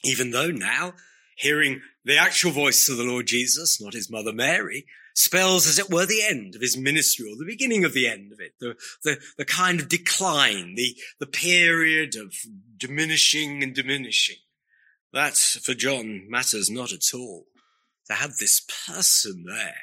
Even 0.02 0.32
though 0.32 0.48
now 0.50 0.94
hearing 1.36 1.82
the 2.06 2.18
actual 2.18 2.52
voice 2.52 2.88
of 2.88 2.96
the 2.96 3.04
Lord 3.04 3.28
Jesus, 3.28 3.82
not 3.82 3.94
his 3.94 4.10
mother 4.10 4.32
Mary, 4.32 4.86
spells, 5.22 5.68
as 5.68 5.80
it 5.80 5.90
were, 5.90 6.06
the 6.06 6.24
end 6.24 6.56
of 6.56 6.62
his 6.62 6.78
ministry 6.78 7.32
or 7.32 7.36
the 7.38 7.46
beginning 7.46 7.86
of 7.86 7.94
the 7.94 8.08
end 8.08 8.32
of 8.32 8.40
it, 8.40 8.54
the, 8.60 8.76
the, 9.04 9.20
the 9.38 9.46
kind 9.46 9.80
of 9.80 9.90
decline, 9.90 10.76
the, 10.76 10.96
the 11.20 11.28
period 11.28 12.16
of 12.16 12.34
diminishing 12.78 13.64
and 13.64 13.74
diminishing. 13.76 14.38
That, 15.14 15.36
for 15.36 15.74
John, 15.74 16.30
matters 16.30 16.70
not 16.70 16.92
at 16.92 17.14
all. 17.14 17.46
To 18.08 18.14
have 18.14 18.38
this 18.38 18.66
person 18.88 19.46
there, 19.48 19.76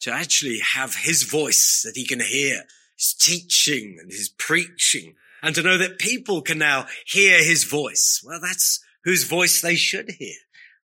to 0.00 0.12
actually 0.12 0.60
have 0.60 0.94
his 0.94 1.22
voice 1.22 1.82
that 1.84 1.96
he 1.96 2.06
can 2.06 2.20
hear, 2.20 2.64
his 2.96 3.14
teaching 3.14 3.98
and 4.00 4.10
his 4.10 4.28
preaching, 4.28 5.14
and 5.42 5.54
to 5.54 5.62
know 5.62 5.78
that 5.78 5.98
people 5.98 6.42
can 6.42 6.58
now 6.58 6.86
hear 7.06 7.42
his 7.42 7.64
voice. 7.64 8.22
Well, 8.24 8.40
that's 8.40 8.80
whose 9.04 9.24
voice 9.24 9.60
they 9.60 9.74
should 9.74 10.10
hear. 10.18 10.36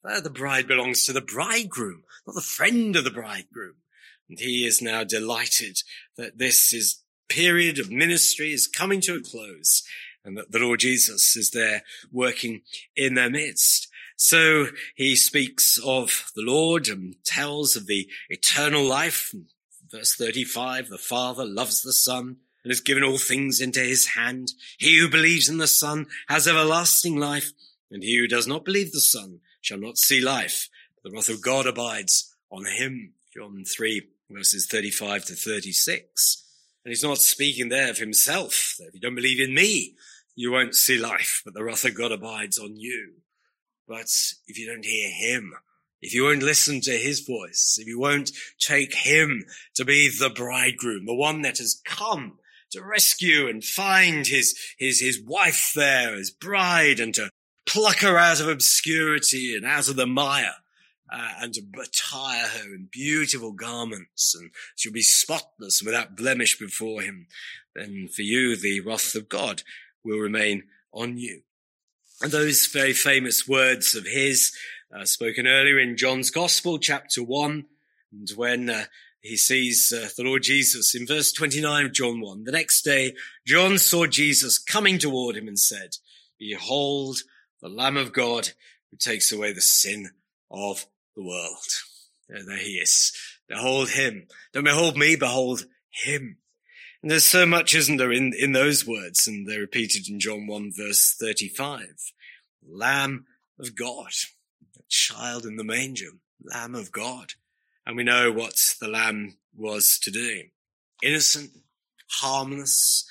The 0.03 0.29
bride 0.29 0.67
belongs 0.67 1.05
to 1.05 1.13
the 1.13 1.21
bridegroom, 1.21 2.03
not 2.27 2.35
the 2.35 2.41
friend 2.41 2.95
of 2.95 3.05
the 3.05 3.11
bridegroom. 3.11 3.75
And 4.33 4.39
he 4.39 4.65
is 4.65 4.81
now 4.81 5.03
delighted 5.03 5.83
that 6.17 6.39
this 6.39 6.73
is 6.73 7.03
period 7.29 7.77
of 7.77 7.91
ministry 7.91 8.51
is 8.51 8.65
coming 8.65 8.99
to 8.99 9.13
a 9.13 9.21
close 9.21 9.83
and 10.25 10.35
that 10.35 10.51
the 10.51 10.57
Lord 10.57 10.79
Jesus 10.79 11.35
is 11.35 11.51
there 11.51 11.83
working 12.11 12.63
in 12.95 13.13
their 13.13 13.29
midst. 13.29 13.89
So 14.15 14.69
he 14.95 15.15
speaks 15.15 15.77
of 15.85 16.31
the 16.35 16.41
Lord 16.41 16.87
and 16.87 17.15
tells 17.23 17.75
of 17.75 17.85
the 17.85 18.09
eternal 18.27 18.83
life. 18.83 19.35
Verse 19.91 20.15
35, 20.15 20.89
the 20.89 20.97
Father 20.97 21.45
loves 21.45 21.83
the 21.83 21.93
Son 21.93 22.37
and 22.63 22.71
has 22.71 22.79
given 22.79 23.03
all 23.03 23.19
things 23.19 23.61
into 23.61 23.81
his 23.81 24.13
hand. 24.15 24.53
He 24.79 24.97
who 24.97 25.09
believes 25.09 25.47
in 25.47 25.59
the 25.59 25.67
Son 25.67 26.07
has 26.27 26.47
everlasting 26.47 27.17
life, 27.17 27.51
and 27.91 28.01
he 28.01 28.17
who 28.17 28.27
does 28.27 28.47
not 28.47 28.65
believe 28.65 28.93
the 28.93 28.99
Son 28.99 29.41
shall 29.61 29.77
not 29.77 29.99
see 29.99 30.19
life. 30.19 30.69
The 31.03 31.11
wrath 31.11 31.29
of 31.29 31.43
God 31.43 31.67
abides 31.67 32.33
on 32.49 32.65
him. 32.65 33.13
John 33.35 33.65
3 33.65 34.12
verses 34.29 34.67
35 34.69 35.25
to 35.25 35.35
36. 35.35 36.43
And 36.83 36.91
he's 36.91 37.03
not 37.03 37.19
speaking 37.19 37.69
there 37.69 37.89
of 37.89 37.97
himself. 37.97 38.75
If 38.79 38.93
you 38.93 38.99
don't 38.99 39.15
believe 39.15 39.39
in 39.39 39.53
me, 39.53 39.95
you 40.35 40.51
won't 40.51 40.75
see 40.75 40.97
life, 40.97 41.41
but 41.45 41.53
the 41.53 41.63
wrath 41.63 41.85
of 41.85 41.95
God 41.95 42.11
abides 42.11 42.57
on 42.57 42.75
you. 42.75 43.13
But 43.87 44.09
if 44.47 44.57
you 44.57 44.67
don't 44.67 44.85
hear 44.85 45.09
him, 45.09 45.53
if 46.01 46.13
you 46.13 46.23
won't 46.23 46.43
listen 46.43 46.81
to 46.81 46.91
his 46.91 47.21
voice, 47.21 47.77
if 47.79 47.87
you 47.87 47.99
won't 47.99 48.31
take 48.59 48.93
him 48.93 49.45
to 49.75 49.85
be 49.85 50.09
the 50.09 50.29
bridegroom, 50.29 51.05
the 51.05 51.13
one 51.13 51.41
that 51.43 51.59
has 51.59 51.81
come 51.85 52.39
to 52.71 52.83
rescue 52.83 53.47
and 53.47 53.63
find 53.63 54.27
his, 54.27 54.57
his, 54.77 54.99
his 54.99 55.21
wife 55.21 55.71
there 55.75 56.15
his 56.15 56.31
bride 56.31 56.99
and 56.99 57.13
to 57.13 57.29
pluck 57.65 57.99
her 57.99 58.17
out 58.17 58.41
of 58.41 58.49
obscurity 58.49 59.55
and 59.55 59.65
out 59.65 59.87
of 59.87 59.95
the 59.95 60.07
mire. 60.07 60.55
Uh, 61.15 61.33
and 61.41 61.53
to 61.53 61.61
attire 61.79 62.47
her 62.47 62.73
in 62.73 62.89
beautiful 62.91 63.51
garments, 63.51 64.33
and 64.33 64.49
she'll 64.75 64.91
be 64.91 65.03
spotless 65.03 65.83
without 65.83 66.17
blemish 66.17 66.57
before 66.57 67.03
him. 67.03 67.27
Then 67.75 68.07
for 68.07 68.23
you, 68.23 68.55
the 68.55 68.79
wrath 68.79 69.13
of 69.13 69.29
God 69.29 69.61
will 70.03 70.17
remain 70.17 70.63
on 70.91 71.19
you. 71.19 71.41
And 72.19 72.31
those 72.31 72.65
very 72.65 72.93
famous 72.93 73.47
words 73.47 73.93
of 73.93 74.07
his, 74.07 74.53
uh, 74.91 75.05
spoken 75.05 75.45
earlier 75.45 75.77
in 75.77 75.97
John's 75.97 76.31
Gospel, 76.31 76.79
chapter 76.79 77.21
one, 77.21 77.65
and 78.11 78.29
when 78.35 78.71
uh, 78.71 78.85
he 79.23 79.37
sees 79.37 79.93
uh, 79.95 80.09
the 80.17 80.23
Lord 80.23 80.43
Jesus 80.43 80.93
in 80.93 81.07
verse 81.07 81.31
29 81.31 81.85
of 81.85 81.93
John 81.93 82.19
1. 82.19 82.43
The 82.43 82.51
next 82.51 82.81
day, 82.81 83.13
John 83.47 83.77
saw 83.77 84.05
Jesus 84.05 84.57
coming 84.57 84.97
toward 84.97 85.37
him 85.37 85.47
and 85.47 85.57
said, 85.57 85.97
Behold, 86.37 87.19
the 87.61 87.69
Lamb 87.69 87.97
of 87.97 88.11
God 88.11 88.49
who 88.91 88.97
takes 88.97 89.31
away 89.31 89.53
the 89.53 89.61
sin 89.61 90.09
of 90.51 90.85
the 91.15 91.23
world. 91.23 91.67
There, 92.29 92.57
he 92.57 92.75
is. 92.75 93.11
Behold 93.47 93.89
him. 93.89 94.27
Don't 94.53 94.63
behold 94.63 94.97
me, 94.97 95.15
behold 95.15 95.65
him. 95.91 96.37
And 97.01 97.11
there's 97.11 97.25
so 97.25 97.45
much, 97.45 97.75
isn't 97.75 97.97
there, 97.97 98.11
in, 98.11 98.33
in 98.37 98.53
those 98.53 98.87
words, 98.87 99.27
and 99.27 99.47
they're 99.47 99.59
repeated 99.59 100.07
in 100.07 100.19
John 100.19 100.47
1 100.47 100.71
verse 100.75 101.15
35. 101.19 102.11
Lamb 102.65 103.25
of 103.59 103.75
God, 103.75 104.11
a 104.77 104.83
child 104.87 105.45
in 105.45 105.57
the 105.57 105.65
manger, 105.65 106.11
Lamb 106.43 106.75
of 106.75 106.91
God. 106.91 107.33
And 107.85 107.97
we 107.97 108.03
know 108.03 108.31
what 108.31 108.55
the 108.79 108.87
Lamb 108.87 109.37
was 109.55 109.99
to 110.03 110.11
do. 110.11 110.43
Innocent, 111.03 111.51
harmless, 112.07 113.05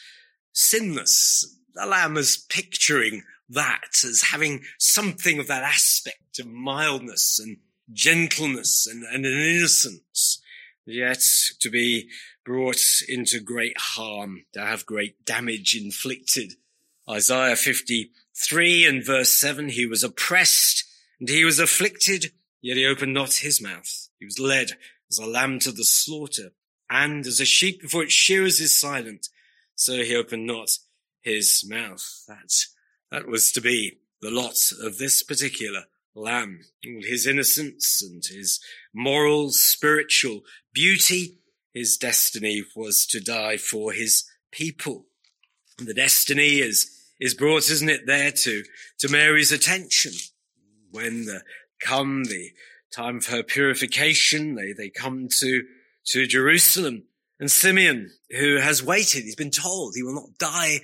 sinless. 0.53 1.59
The 1.75 1.87
Lamb 1.87 2.17
is 2.17 2.47
picturing 2.49 3.23
that 3.51 3.91
as 4.05 4.23
having 4.33 4.63
something 4.79 5.39
of 5.39 5.49
that 5.49 5.63
aspect 5.63 6.39
of 6.39 6.47
mildness 6.47 7.39
and 7.39 7.59
gentleness 7.93 8.87
and, 8.87 9.05
and 9.05 9.25
an 9.25 9.33
innocence, 9.33 10.41
yet 10.85 11.23
to 11.61 11.71
be 11.71 12.09
brought 12.45 12.83
into 13.09 13.41
great 13.41 13.79
harm, 13.79 14.45
to 14.53 14.61
have 14.61 14.87
great 14.87 15.25
damage 15.25 15.77
inflicted 15.77 16.55
Isaiah 17.09 17.57
53 17.57 18.87
and 18.87 19.05
verse 19.05 19.31
7, 19.31 19.71
he 19.71 19.87
was 19.87 20.05
oppressed 20.05 20.85
and 21.19 21.29
he 21.29 21.45
was 21.45 21.59
afflicted, 21.59 22.33
yet 22.61 22.77
he 22.77 22.87
opened 22.87 23.15
not 23.15 23.35
his 23.35 23.61
mouth. 23.61 24.09
He 24.19 24.25
was 24.25 24.39
led 24.39 24.73
as 25.11 25.19
a 25.19 25.27
lamb 25.27 25.59
to 25.61 25.73
the 25.73 25.85
slaughter, 25.85 26.53
and 26.89 27.27
as 27.27 27.41
a 27.41 27.45
sheep 27.45 27.83
before 27.83 28.05
its 28.05 28.13
shearers 28.13 28.61
is 28.61 28.79
silent, 28.79 29.29
so 29.75 29.97
he 30.05 30.15
opened 30.15 30.47
not 30.47 30.71
his 31.23 31.65
mouth. 31.69 32.25
That, 32.29 32.53
that 33.11 33.27
was 33.27 33.53
to 33.53 33.61
be 33.61 33.99
the 34.21 34.31
lot 34.31 34.57
of 34.81 34.99
this 34.99 35.23
particular 35.23 35.85
lamb. 36.15 36.61
All 36.87 37.03
his 37.03 37.27
innocence 37.27 38.03
and 38.03 38.23
his 38.25 38.61
moral, 38.95 39.51
spiritual 39.51 40.43
beauty, 40.73 41.39
his 41.73 41.97
destiny 41.97 42.65
was 42.77 43.07
to 43.07 43.21
die 43.21 43.57
for 43.57 43.93
his 43.93 44.25
people. 44.51 45.07
And 45.79 45.89
the 45.89 45.95
destiny 45.95 46.61
is, 46.61 46.91
is 47.19 47.35
brought, 47.35 47.71
isn't 47.71 47.89
it, 47.89 48.07
there 48.07 48.31
to, 48.31 48.63
to 48.99 49.09
Mary's 49.09 49.53
attention. 49.53 50.13
When 50.91 51.25
the, 51.25 51.43
come 51.81 52.25
the 52.25 52.51
time 52.93 53.17
of 53.17 53.27
her 53.27 53.43
purification, 53.43 54.55
they, 54.55 54.73
they 54.73 54.91
come 54.91 55.29
to, 55.41 55.65
to 56.09 56.27
Jerusalem. 56.27 57.05
And 57.41 57.51
Simeon, 57.51 58.11
who 58.31 58.59
has 58.59 58.83
waited, 58.83 59.25
he's 59.25 59.35
been 59.35 59.51
told 59.51 59.95
he 59.95 60.03
will 60.03 60.15
not 60.15 60.39
die 60.39 60.81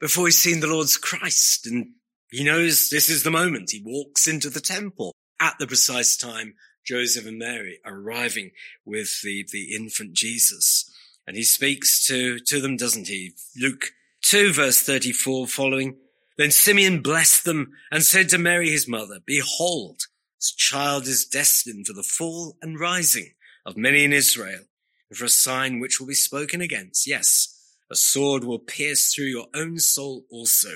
before 0.00 0.26
he's 0.26 0.38
seen 0.38 0.60
the 0.60 0.66
Lord's 0.66 0.96
Christ. 0.96 1.66
And 1.66 1.92
he 2.32 2.44
knows 2.44 2.88
this 2.88 3.10
is 3.10 3.22
the 3.22 3.30
moment. 3.30 3.70
He 3.70 3.82
walks 3.84 4.26
into 4.26 4.48
the 4.48 4.60
temple 4.60 5.12
at 5.38 5.58
the 5.58 5.66
precise 5.66 6.16
time 6.16 6.54
Joseph 6.84 7.26
and 7.26 7.38
Mary 7.38 7.78
are 7.84 7.94
arriving 7.94 8.52
with 8.86 9.20
the, 9.22 9.46
the 9.52 9.74
infant 9.74 10.14
Jesus. 10.14 10.90
And 11.26 11.36
he 11.36 11.44
speaks 11.44 12.06
to, 12.06 12.38
to 12.38 12.60
them, 12.60 12.76
doesn't 12.76 13.08
he? 13.08 13.32
Luke 13.60 13.92
2 14.22 14.54
verse 14.54 14.82
34 14.82 15.46
following. 15.46 15.96
Then 16.38 16.50
Simeon 16.50 17.02
blessed 17.02 17.44
them 17.44 17.72
and 17.90 18.02
said 18.02 18.30
to 18.30 18.38
Mary 18.38 18.70
his 18.70 18.88
mother, 18.88 19.18
behold, 19.24 20.00
this 20.38 20.52
child 20.52 21.06
is 21.06 21.26
destined 21.26 21.86
for 21.86 21.92
the 21.92 22.02
fall 22.02 22.56
and 22.62 22.80
rising 22.80 23.34
of 23.66 23.76
many 23.76 24.04
in 24.04 24.12
Israel 24.12 24.62
and 25.10 25.18
for 25.18 25.26
a 25.26 25.28
sign 25.28 25.80
which 25.80 26.00
will 26.00 26.06
be 26.06 26.14
spoken 26.14 26.62
against. 26.62 27.06
Yes, 27.06 27.76
a 27.90 27.94
sword 27.94 28.42
will 28.42 28.58
pierce 28.58 29.12
through 29.12 29.26
your 29.26 29.48
own 29.54 29.78
soul 29.78 30.24
also. 30.30 30.70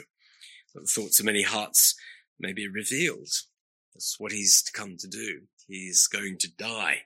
But 0.77 0.83
the 0.83 1.01
thoughts 1.01 1.19
of 1.21 1.25
many 1.25 1.41
hearts 1.41 1.95
may 2.39 2.53
be 2.53 2.69
revealed. 2.69 3.31
That's 3.95 4.21
what 4.21 4.31
he's 4.31 4.63
come 4.75 4.99
to 4.99 5.09
do. 5.09 5.41
He's 5.67 6.07
going 6.07 6.37
to 6.41 6.55
die. 6.55 6.99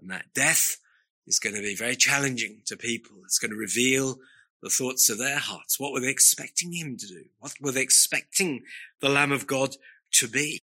And 0.00 0.10
that 0.10 0.34
death 0.34 0.78
is 1.24 1.38
going 1.38 1.54
to 1.54 1.62
be 1.62 1.76
very 1.76 1.94
challenging 1.94 2.62
to 2.66 2.76
people. 2.76 3.18
It's 3.24 3.38
going 3.38 3.52
to 3.52 3.56
reveal 3.56 4.18
the 4.60 4.70
thoughts 4.70 5.08
of 5.08 5.18
their 5.18 5.38
hearts. 5.38 5.78
What 5.78 5.92
were 5.92 6.00
they 6.00 6.10
expecting 6.10 6.72
him 6.72 6.96
to 6.96 7.06
do? 7.06 7.24
What 7.38 7.52
were 7.60 7.70
they 7.70 7.82
expecting 7.82 8.64
the 9.00 9.08
Lamb 9.08 9.30
of 9.30 9.46
God 9.46 9.76
to 10.14 10.26
be? 10.26 10.60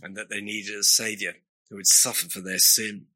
And 0.00 0.16
that 0.16 0.30
they 0.30 0.40
needed 0.40 0.76
a 0.76 0.84
savior 0.84 1.34
who 1.68 1.76
would 1.76 1.88
suffer 1.88 2.28
for 2.28 2.40
their 2.40 2.60
sin. 2.60 3.06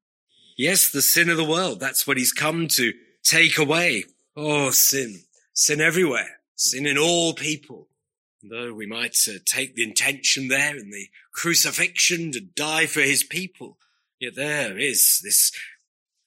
Yes, 0.57 0.91
the 0.91 1.01
sin 1.01 1.31
of 1.31 1.37
the 1.37 1.45
world. 1.45 1.79
That's 1.79 2.09
what 2.09 2.17
he's 2.17 2.33
come 2.33 2.67
to 2.69 2.93
take 3.23 3.57
away. 3.57 4.07
Oh, 4.37 4.71
sin. 4.71 5.21
Sin 5.53 5.81
everywhere. 5.81 6.41
Sin 6.57 6.87
in 6.87 6.99
all 6.99 7.35
people. 7.35 7.87
Though 8.51 8.75
we 8.75 8.87
might 8.87 9.17
uh, 9.27 9.39
take 9.47 9.75
the 9.75 9.85
intention 9.85 10.49
there 10.49 10.77
in 10.77 10.91
the 10.91 11.09
crucifixion 11.33 12.31
to 12.33 12.41
die 12.41 12.85
for 12.85 13.01
his 13.01 13.23
people, 13.23 13.79
yet 14.21 14.35
there 14.35 14.77
is 14.77 15.21
this 15.25 15.51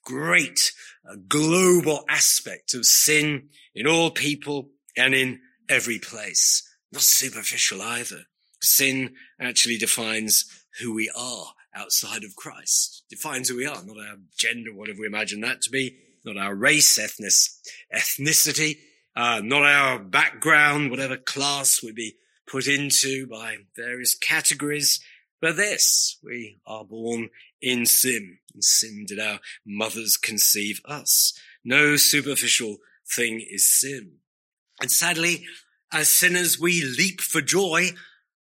great 0.04 0.72
uh, 1.08 1.16
global 1.28 2.06
aspect 2.10 2.74
of 2.74 2.86
sin 2.86 3.50
in 3.76 3.86
all 3.86 4.10
people 4.10 4.70
and 4.98 5.14
in 5.14 5.42
every 5.70 6.00
place. 6.00 6.68
Not 6.92 7.04
superficial 7.04 7.84
either. 7.84 8.24
Sin 8.62 9.14
actually 9.40 9.78
defines 9.78 10.64
who 10.80 10.96
we 10.96 11.12
are 11.16 11.54
outside 11.76 12.24
of 12.24 12.36
Christ. 12.36 13.04
Defines 13.12 13.50
who 13.50 13.58
we 13.58 13.68
are, 13.68 13.84
not 13.84 13.98
our 13.98 14.18
gender, 14.40 14.74
whatever 14.74 15.02
we 15.02 15.08
imagine 15.08 15.42
that 15.42 15.62
to 15.62 15.70
be, 15.70 15.98
not 16.26 16.38
our 16.38 16.56
race, 16.56 16.98
ethnic, 16.98 17.32
ethnicity, 17.96 18.78
uh, 19.18 19.42
not 19.44 19.64
our 19.64 19.98
background, 19.98 20.92
whatever 20.92 21.18
class 21.18 21.82
we 21.82 21.92
be 21.92 22.16
put 22.46 22.68
into 22.68 23.26
by 23.26 23.58
various 23.76 24.14
categories. 24.14 25.00
But 25.42 25.56
this, 25.56 26.20
we 26.24 26.60
are 26.68 26.86
born 26.86 27.30
in 27.60 27.88
sin. 27.88 28.38
In 28.54 28.62
sin 28.62 29.06
did 29.08 29.20
our 29.20 29.40
mothers 29.66 30.18
conceive 30.18 30.82
us. 30.86 31.34
No 31.66 31.96
superficial 31.96 32.78
thing 33.10 33.44
is 33.50 33.68
sin. 33.68 34.18
And 34.80 34.92
sadly, 34.92 35.48
as 35.92 36.10
sinners, 36.10 36.60
we 36.60 36.84
leap 36.84 37.20
for 37.20 37.42
joy 37.42 37.90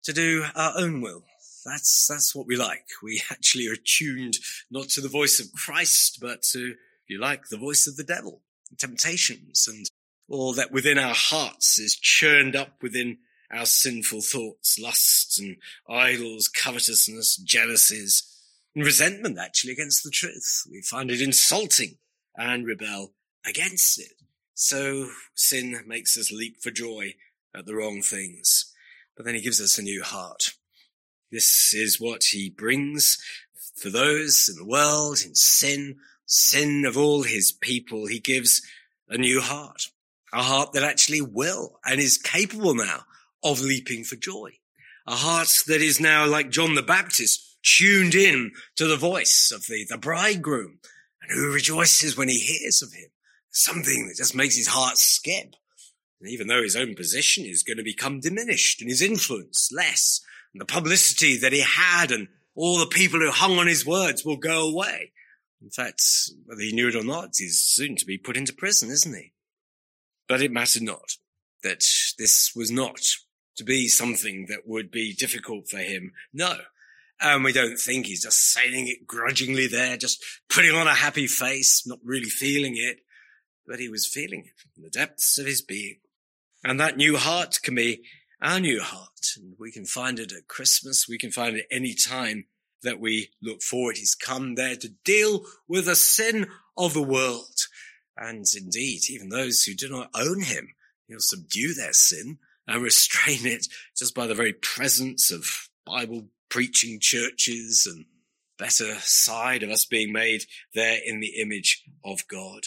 to 0.03 0.13
do 0.13 0.45
our 0.55 0.73
own 0.77 1.01
will. 1.01 1.23
That's, 1.65 2.05
that's 2.07 2.35
what 2.35 2.45
we 2.45 2.55
like. 2.55 2.85
We 3.01 3.23
actually 3.31 3.67
are 3.67 3.75
tuned 3.75 4.37
not 4.69 4.89
to 4.89 5.01
the 5.01 5.09
voice 5.09 5.39
of 5.39 5.51
Christ, 5.51 6.19
but 6.21 6.43
to, 6.51 6.75
if 6.75 7.09
you 7.09 7.19
like, 7.19 7.45
the 7.49 7.57
voice 7.57 7.87
of 7.87 7.97
the 7.97 8.03
devil, 8.03 8.41
temptations 8.77 9.67
and 9.67 9.87
all 10.29 10.53
that 10.53 10.71
within 10.71 10.97
our 10.97 11.13
hearts 11.15 11.79
is 11.79 11.95
churned 11.95 12.55
up 12.55 12.81
within 12.81 13.17
our 13.51 13.65
sinful 13.65 14.21
thoughts, 14.21 14.79
lusts 14.79 15.39
and 15.39 15.57
idols, 15.89 16.47
covetousness, 16.47 17.37
jealousies, 17.37 18.23
and 18.75 18.85
resentment 18.85 19.39
actually 19.39 19.73
against 19.73 20.03
the 20.03 20.11
truth. 20.11 20.63
We 20.71 20.81
find 20.81 21.09
it 21.09 21.21
insulting 21.21 21.97
and 22.35 22.65
rebel 22.65 23.13
against 23.45 23.99
it. 23.99 24.13
So 24.53 25.09
sin 25.35 25.83
makes 25.87 26.17
us 26.17 26.31
leap 26.31 26.61
for 26.61 26.69
joy 26.69 27.15
at 27.55 27.65
the 27.65 27.75
wrong 27.75 28.01
things. 28.01 28.73
But 29.15 29.25
then 29.25 29.35
he 29.35 29.41
gives 29.41 29.59
us 29.59 29.77
a 29.77 29.83
new 29.83 30.03
heart. 30.03 30.51
This 31.31 31.73
is 31.73 31.99
what 31.99 32.23
he 32.25 32.49
brings 32.49 33.17
for 33.75 33.89
those 33.89 34.49
in 34.49 34.55
the 34.55 34.69
world 34.69 35.19
in 35.25 35.35
sin, 35.35 35.97
sin 36.25 36.85
of 36.85 36.97
all 36.97 37.23
his 37.23 37.51
people. 37.51 38.07
He 38.07 38.19
gives 38.19 38.61
a 39.07 39.17
new 39.17 39.41
heart, 39.41 39.87
a 40.33 40.43
heart 40.43 40.73
that 40.73 40.83
actually 40.83 41.21
will 41.21 41.79
and 41.85 41.99
is 41.99 42.17
capable 42.17 42.75
now 42.75 43.05
of 43.43 43.61
leaping 43.61 44.03
for 44.03 44.15
joy. 44.15 44.51
A 45.07 45.15
heart 45.15 45.49
that 45.67 45.81
is 45.81 45.99
now 45.99 46.25
like 46.27 46.51
John 46.51 46.75
the 46.75 46.83
Baptist, 46.83 47.57
tuned 47.63 48.15
in 48.15 48.51
to 48.75 48.87
the 48.87 48.97
voice 48.97 49.51
of 49.53 49.65
the, 49.65 49.85
the 49.89 49.97
bridegroom 49.97 50.79
and 51.21 51.31
who 51.31 51.53
rejoices 51.53 52.15
when 52.15 52.29
he 52.29 52.39
hears 52.39 52.81
of 52.81 52.93
him 52.93 53.09
something 53.51 54.07
that 54.07 54.17
just 54.17 54.35
makes 54.35 54.55
his 54.55 54.67
heart 54.67 54.97
skip. 54.97 55.55
And 56.21 56.29
even 56.29 56.47
though 56.47 56.61
his 56.61 56.75
own 56.75 56.95
position 56.95 57.45
is 57.45 57.63
going 57.63 57.77
to 57.77 57.83
become 57.83 58.19
diminished 58.19 58.81
and 58.81 58.89
his 58.89 59.01
influence 59.01 59.69
less, 59.71 60.21
and 60.53 60.61
the 60.61 60.65
publicity 60.65 61.37
that 61.37 61.53
he 61.53 61.61
had 61.61 62.11
and 62.11 62.27
all 62.55 62.79
the 62.79 62.87
people 62.87 63.19
who 63.19 63.31
hung 63.31 63.57
on 63.57 63.67
his 63.67 63.85
words 63.85 64.25
will 64.25 64.37
go 64.37 64.67
away. 64.69 65.11
In 65.61 65.69
fact, 65.69 66.01
whether 66.45 66.61
he 66.61 66.71
knew 66.71 66.87
it 66.87 66.95
or 66.95 67.03
not, 67.03 67.29
he's 67.37 67.59
soon 67.59 67.95
to 67.97 68.05
be 68.05 68.17
put 68.17 68.37
into 68.37 68.53
prison, 68.53 68.89
isn't 68.89 69.13
he? 69.13 69.33
But 70.29 70.41
it 70.41 70.51
mattered 70.51 70.83
not 70.83 71.17
that 71.63 71.83
this 72.17 72.53
was 72.55 72.71
not 72.71 73.01
to 73.57 73.65
be 73.65 73.89
something 73.89 74.45
that 74.47 74.65
would 74.65 74.89
be 74.89 75.13
difficult 75.13 75.67
for 75.67 75.79
him. 75.79 76.13
No. 76.31 76.55
And 77.19 77.43
we 77.43 77.51
don't 77.51 77.77
think 77.77 78.05
he's 78.05 78.23
just 78.23 78.53
saying 78.53 78.87
it 78.87 79.05
grudgingly 79.05 79.67
there, 79.67 79.97
just 79.97 80.23
putting 80.49 80.73
on 80.73 80.87
a 80.87 80.93
happy 80.93 81.27
face, 81.27 81.83
not 81.85 81.99
really 82.05 82.29
feeling 82.29 82.75
it 82.77 82.99
but 83.69 83.79
he 83.79 83.87
was 83.87 84.07
feeling 84.07 84.45
it 84.45 84.53
from 84.57 84.83
the 84.83 84.89
depths 84.89 85.37
of 85.37 85.45
his 85.45 85.61
being. 85.61 85.99
And 86.63 86.79
that 86.79 86.97
new 86.97 87.17
heart 87.17 87.59
can 87.61 87.75
be 87.75 88.01
our 88.41 88.59
new 88.59 88.81
heart. 88.81 89.35
And 89.37 89.53
we 89.59 89.71
can 89.71 89.85
find 89.85 90.19
it 90.19 90.31
at 90.31 90.47
Christmas. 90.47 91.07
We 91.07 91.19
can 91.19 91.31
find 91.31 91.55
it 91.55 91.67
any 91.69 91.93
time 91.93 92.45
that 92.81 92.99
we 92.99 93.29
look 93.41 93.61
forward. 93.61 93.97
He's 93.97 94.15
come 94.15 94.55
there 94.55 94.75
to 94.75 94.89
deal 95.05 95.45
with 95.67 95.85
the 95.85 95.95
sin 95.95 96.47
of 96.75 96.95
the 96.95 97.03
world. 97.03 97.67
And 98.19 98.45
indeed, 98.55 99.01
even 99.09 99.29
those 99.29 99.63
who 99.63 99.73
do 99.73 99.89
not 99.89 100.09
own 100.13 100.41
him, 100.41 100.73
he'll 101.07 101.19
subdue 101.19 101.73
their 101.73 101.93
sin 101.93 102.39
and 102.67 102.81
restrain 102.83 103.45
it 103.45 103.67
just 103.97 104.13
by 104.13 104.27
the 104.27 104.35
very 104.35 104.53
presence 104.53 105.31
of 105.31 105.69
Bible 105.85 106.25
preaching 106.49 106.99
churches 106.99 107.87
and 107.89 108.05
better 108.57 108.95
side 108.99 109.63
of 109.63 109.69
us 109.69 109.85
being 109.85 110.11
made 110.11 110.43
there 110.73 110.99
in 111.05 111.21
the 111.21 111.39
image 111.39 111.83
of 112.03 112.27
God 112.27 112.65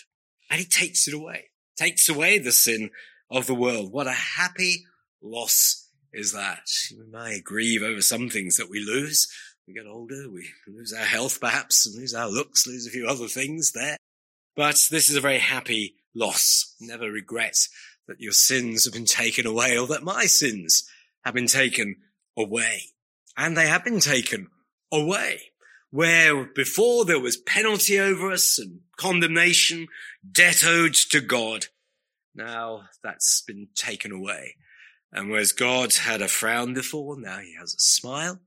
and 0.53 0.61
he 0.61 0.67
takes 0.67 1.09
it 1.09 1.15
away, 1.15 1.49
takes 1.79 2.11
away 2.11 2.39
the 2.39 2.53
sin 2.53 2.91
of 3.31 3.47
the 3.47 3.55
world. 3.55 3.91
What 3.91 4.07
a 4.07 4.13
happy 4.13 4.85
loss 5.23 5.89
is 6.13 6.33
that. 6.33 6.69
We 6.95 7.07
may 7.11 7.41
grieve 7.41 7.83
over 7.83 8.03
some 8.03 8.29
things 8.29 8.59
that 8.59 8.69
we 8.69 8.85
lose. 8.85 9.29
We 9.67 9.73
get 9.73 9.87
older, 9.87 10.29
we 10.29 10.51
lose 10.69 10.93
our 10.93 11.07
health 11.07 11.41
perhaps, 11.41 11.87
and 11.87 11.97
lose 11.97 12.13
our 12.13 12.29
looks, 12.29 12.67
lose 12.67 12.87
a 12.87 12.91
few 12.91 13.07
other 13.07 13.29
things 13.29 13.73
there. 13.73 13.97
But 14.55 14.89
this 14.91 15.09
is 15.09 15.17
a 15.17 15.21
very 15.21 15.39
happy 15.39 15.97
loss. 16.15 16.75
Never 16.81 17.11
regret 17.11 17.69
that 18.09 18.21
your 18.21 18.33
sins 18.33 18.85
have 18.85 18.93
been 18.93 19.05
taken 19.05 19.47
away 19.47 19.79
or 19.79 19.87
that 19.89 20.03
my 20.03 20.27
sins 20.27 20.89
have 21.25 21.35
been 21.35 21.47
taken 21.47 21.97
away. 22.37 22.83
And 23.37 23.57
they 23.57 23.67
have 23.67 23.85
been 23.85 24.01
taken 24.01 24.49
away 24.93 25.53
where 25.91 26.45
before 26.45 27.05
there 27.05 27.21
was 27.21 27.37
penalty 27.37 28.01
over 28.01 28.33
us 28.33 28.59
and 28.59 28.81
condemnation, 28.97 29.87
debt 30.31 30.65
owed 30.67 30.95
to 30.95 31.21
God. 31.21 31.67
Now 32.35 32.85
that's 33.03 33.43
been 33.43 33.69
taken 33.75 34.11
away. 34.11 34.57
And 35.13 35.31
whereas 35.31 35.53
God 35.53 35.95
had 35.95 36.23
a 36.23 36.29
frown 36.29 36.73
before, 36.73 37.21
now 37.21 37.39
he 37.39 37.55
has 37.61 37.75
a 37.75 37.79
smile. 37.79 38.41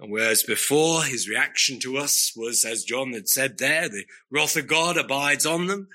And 0.00 0.10
whereas 0.10 0.42
before 0.42 1.04
his 1.04 1.28
reaction 1.28 1.78
to 1.80 1.98
us 1.98 2.32
was, 2.36 2.64
as 2.64 2.84
John 2.84 3.12
had 3.12 3.28
said 3.28 3.58
there, 3.58 3.88
the 3.88 4.04
wrath 4.30 4.56
of 4.56 4.66
God 4.66 4.96
abides 4.96 5.46
on 5.46 5.66
them. 5.66 5.88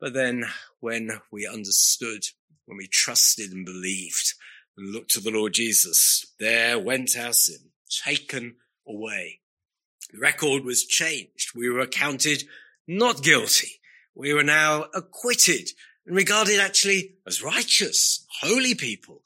But 0.00 0.14
then 0.14 0.44
when 0.80 1.20
we 1.32 1.46
understood, 1.46 2.24
when 2.66 2.78
we 2.78 2.86
trusted 2.86 3.50
and 3.50 3.64
believed 3.64 4.34
and 4.76 4.92
looked 4.92 5.10
to 5.12 5.20
the 5.20 5.30
Lord 5.30 5.54
Jesus, 5.54 6.32
there 6.38 6.78
went 6.78 7.16
our 7.18 7.32
sin, 7.32 7.70
taken 8.04 8.56
away. 8.86 9.40
The 10.12 10.20
record 10.20 10.64
was 10.64 10.84
changed. 10.84 11.50
We 11.54 11.68
were 11.68 11.80
accounted 11.80 12.44
not 12.86 13.22
guilty. 13.22 13.80
We 14.14 14.32
were 14.32 14.44
now 14.44 14.86
acquitted 14.94 15.70
and 16.06 16.14
regarded 16.14 16.60
actually 16.60 17.16
as 17.26 17.42
righteous, 17.42 18.24
holy 18.40 18.74
people. 18.74 19.22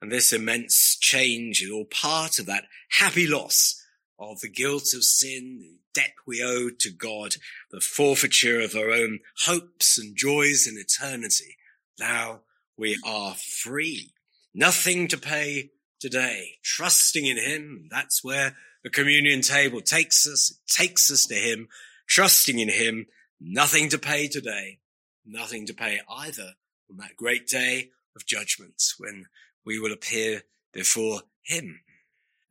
And 0.00 0.10
this 0.10 0.32
immense 0.32 0.96
change 0.96 1.62
is 1.62 1.70
all 1.70 1.84
part 1.84 2.38
of 2.38 2.46
that 2.46 2.64
happy 2.90 3.26
loss 3.26 3.82
of 4.18 4.40
the 4.40 4.48
guilt 4.48 4.94
of 4.94 5.04
sin, 5.04 5.58
the 5.60 5.78
debt 5.94 6.12
we 6.26 6.42
owe 6.42 6.70
to 6.78 6.90
God, 6.90 7.34
the 7.70 7.80
forfeiture 7.80 8.60
of 8.60 8.74
our 8.74 8.90
own 8.90 9.20
hopes 9.44 9.98
and 9.98 10.16
joys 10.16 10.66
in 10.66 10.78
eternity. 10.78 11.56
Now 11.98 12.40
we 12.76 12.98
are 13.04 13.34
free. 13.34 14.12
Nothing 14.54 15.06
to 15.08 15.18
pay 15.18 15.70
today. 16.00 16.58
Trusting 16.62 17.26
in 17.26 17.36
Him. 17.36 17.88
That's 17.90 18.24
where 18.24 18.56
the 18.82 18.90
communion 18.90 19.42
table 19.42 19.80
takes 19.80 20.26
us. 20.26 20.50
It 20.50 20.72
takes 20.72 21.10
us 21.10 21.26
to 21.26 21.34
Him. 21.34 21.68
Trusting 22.08 22.58
in 22.58 22.70
Him. 22.70 23.06
Nothing 23.40 23.88
to 23.90 23.98
pay 23.98 24.28
today. 24.28 24.78
Nothing 25.24 25.66
to 25.66 25.74
pay 25.74 26.00
either 26.08 26.54
on 26.90 26.96
that 26.96 27.16
great 27.16 27.46
day 27.46 27.90
of 28.16 28.26
judgment 28.26 28.82
when 28.98 29.26
we 29.64 29.78
will 29.78 29.92
appear 29.92 30.42
before 30.72 31.22
him. 31.42 31.80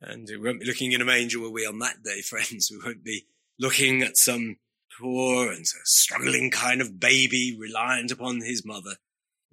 And 0.00 0.26
we 0.28 0.36
won't 0.38 0.60
be 0.60 0.66
looking 0.66 0.92
in 0.92 1.00
a 1.00 1.04
manger, 1.04 1.40
will 1.40 1.52
we, 1.52 1.66
on 1.66 1.78
that 1.80 2.02
day, 2.02 2.20
friends? 2.24 2.70
We 2.70 2.78
won't 2.84 3.04
be 3.04 3.26
looking 3.58 4.02
at 4.02 4.16
some 4.16 4.56
poor 4.98 5.50
and 5.50 5.66
struggling 5.66 6.50
kind 6.50 6.80
of 6.80 6.98
baby 6.98 7.56
reliant 7.58 8.10
upon 8.10 8.40
his 8.40 8.64
mother. 8.64 8.96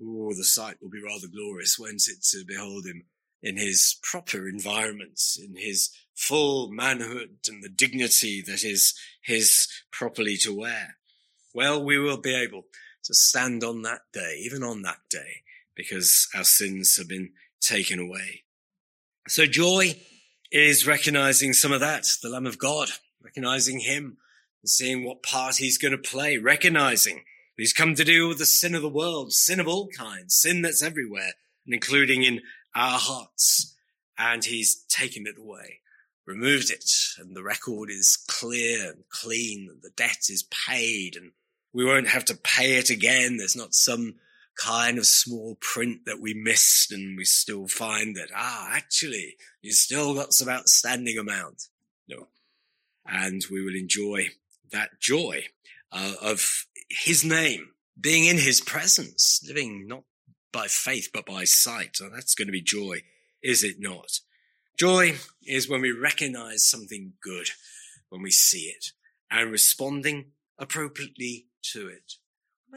Oh, 0.02 0.34
the 0.34 0.44
sight 0.44 0.78
will 0.82 0.90
be 0.90 1.02
rather 1.04 1.28
glorious, 1.28 1.78
won't 1.80 2.08
it, 2.08 2.24
to 2.32 2.46
behold 2.46 2.86
him 2.86 3.06
in 3.42 3.58
his 3.58 3.98
proper 4.02 4.48
environments, 4.48 5.38
in 5.40 5.56
his 5.56 5.90
full 6.16 6.70
manhood 6.70 7.38
and 7.48 7.64
the 7.64 7.70
dignity 7.70 8.42
that 8.42 8.64
is 8.64 8.94
his 9.24 9.68
properly 9.92 10.38
to 10.38 10.56
wear. 10.56 10.98
Well, 11.54 11.84
we 11.84 11.98
will 11.98 12.18
be 12.18 12.36
able 12.36 12.66
to 13.04 13.14
stand 13.14 13.64
on 13.64 13.84
that 13.84 14.02
day, 14.14 14.42
even 14.44 14.64
on 14.64 14.82
that 14.84 15.00
day, 15.10 15.44
because 15.76 16.28
our 16.36 16.44
sins 16.44 16.98
have 16.98 17.08
been 17.08 17.32
taken 17.62 18.00
away. 18.00 18.44
So 19.28 19.46
joy 19.46 19.96
is 20.52 20.88
recognizing 20.88 21.54
some 21.54 21.72
of 21.72 21.82
that, 21.82 22.06
the 22.22 22.30
Lamb 22.30 22.46
of 22.46 22.58
God, 22.58 22.90
recognizing 23.22 23.80
him 23.80 24.18
and 24.62 24.70
seeing 24.70 25.04
what 25.04 25.24
part 25.24 25.58
he's 25.58 25.78
going 25.78 25.92
to 25.92 25.98
play, 25.98 26.38
recognizing 26.38 27.24
he's 27.58 27.74
come 27.74 27.96
to 27.96 28.04
deal 28.04 28.30
with 28.30 28.38
the 28.38 28.46
sin 28.46 28.74
of 28.74 28.82
the 28.82 28.90
world, 28.90 29.34
sin 29.34 29.60
of 29.60 29.68
all 29.68 29.88
kinds, 29.90 30.36
sin 30.36 30.62
that's 30.62 30.82
everywhere, 30.82 31.34
and 31.66 31.74
including 31.74 32.24
in 32.24 32.42
our 32.74 32.98
hearts. 32.98 33.76
And 34.18 34.44
he's 34.44 34.84
taken 34.90 35.28
it 35.28 35.38
away, 35.38 35.82
removed 36.26 36.72
it, 36.72 36.90
and 37.20 37.36
the 37.36 37.44
record 37.44 37.90
is 37.90 38.18
clear 38.28 38.92
and 38.92 39.04
clean, 39.10 39.70
the 39.82 39.92
debt 39.92 40.30
is 40.30 40.44
paid, 40.44 41.16
and 41.16 41.32
we 41.74 41.86
won't 41.86 42.08
have 42.08 42.26
to 42.26 42.36
pay 42.36 42.78
it 42.78 42.90
again. 42.90 43.38
There's 43.38 43.56
not 43.56 43.76
some 43.76 44.16
kind 44.58 44.98
of 44.98 45.06
small 45.06 45.56
print 45.62 46.02
that 46.06 46.20
we 46.20 46.34
missed 46.34 46.92
and 46.92 47.18
we 47.18 47.26
still 47.26 47.68
find 47.68 48.16
that, 48.16 48.30
ah, 48.36 48.70
actually, 48.74 49.36
you 49.62 49.72
still 49.72 50.14
got 50.14 50.34
some 50.34 50.50
outstanding 50.50 51.18
amount. 51.18 51.64
No. 52.08 52.28
And 53.06 53.44
we 53.52 53.64
will 53.64 53.76
enjoy 53.76 54.28
that 54.72 55.00
joy 55.00 55.46
uh, 55.92 56.14
of 56.22 56.66
his 56.90 57.24
name, 57.24 57.70
being 58.00 58.26
in 58.26 58.38
his 58.38 58.62
presence, 58.62 59.42
living 59.48 59.88
not 59.88 60.04
by 60.52 60.68
faith, 60.68 61.10
but 61.14 61.26
by 61.26 61.44
sight. 61.44 61.96
So 61.96 62.10
that's 62.10 62.36
going 62.36 62.48
to 62.48 62.52
be 62.52 62.62
joy, 62.62 63.04
is 63.44 63.64
it 63.64 63.78
not? 63.80 64.20
Joy 64.78 65.16
is 65.46 65.70
when 65.70 65.82
we 65.82 65.92
recognize 65.92 66.66
something 66.66 67.14
good, 67.22 67.50
when 68.10 68.22
we 68.22 68.32
see 68.32 68.74
it 68.76 68.92
and 69.30 69.52
responding 69.52 70.32
appropriately 70.58 71.48
to 71.74 71.88
it. 71.88 72.14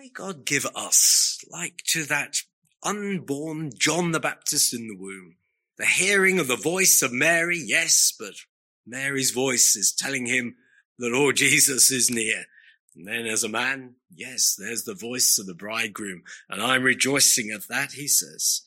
May 0.01 0.09
God 0.09 0.47
give 0.47 0.65
us, 0.75 1.45
like 1.51 1.83
to 1.89 2.05
that 2.05 2.45
unborn 2.83 3.71
John 3.77 4.13
the 4.13 4.19
Baptist 4.19 4.73
in 4.73 4.89
the 4.89 4.97
womb, 4.97 5.37
the 5.77 5.85
hearing 5.85 6.39
of 6.39 6.49
the 6.49 6.57
voice 6.57 7.03
of 7.03 7.13
Mary, 7.13 7.59
yes, 7.63 8.11
but 8.19 8.33
Mary's 8.87 9.31
voice 9.31 9.77
is 9.77 9.93
telling 9.93 10.25
him 10.25 10.57
the 10.99 11.11
Lord 11.11 11.37
Jesus 11.37 11.91
is 11.91 12.11
near. 12.11 12.45
And 12.97 13.07
then 13.07 13.27
as 13.27 13.45
a 13.45 13.49
man, 13.51 13.97
yes, 14.11 14.57
there's 14.59 14.85
the 14.85 14.95
voice 14.95 15.39
of 15.39 15.45
the 15.45 15.53
bridegroom, 15.53 16.23
and 16.49 16.63
I'm 16.63 16.83
rejoicing 16.83 17.51
at 17.51 17.69
that, 17.69 17.93
he 17.93 18.09
says. 18.09 18.63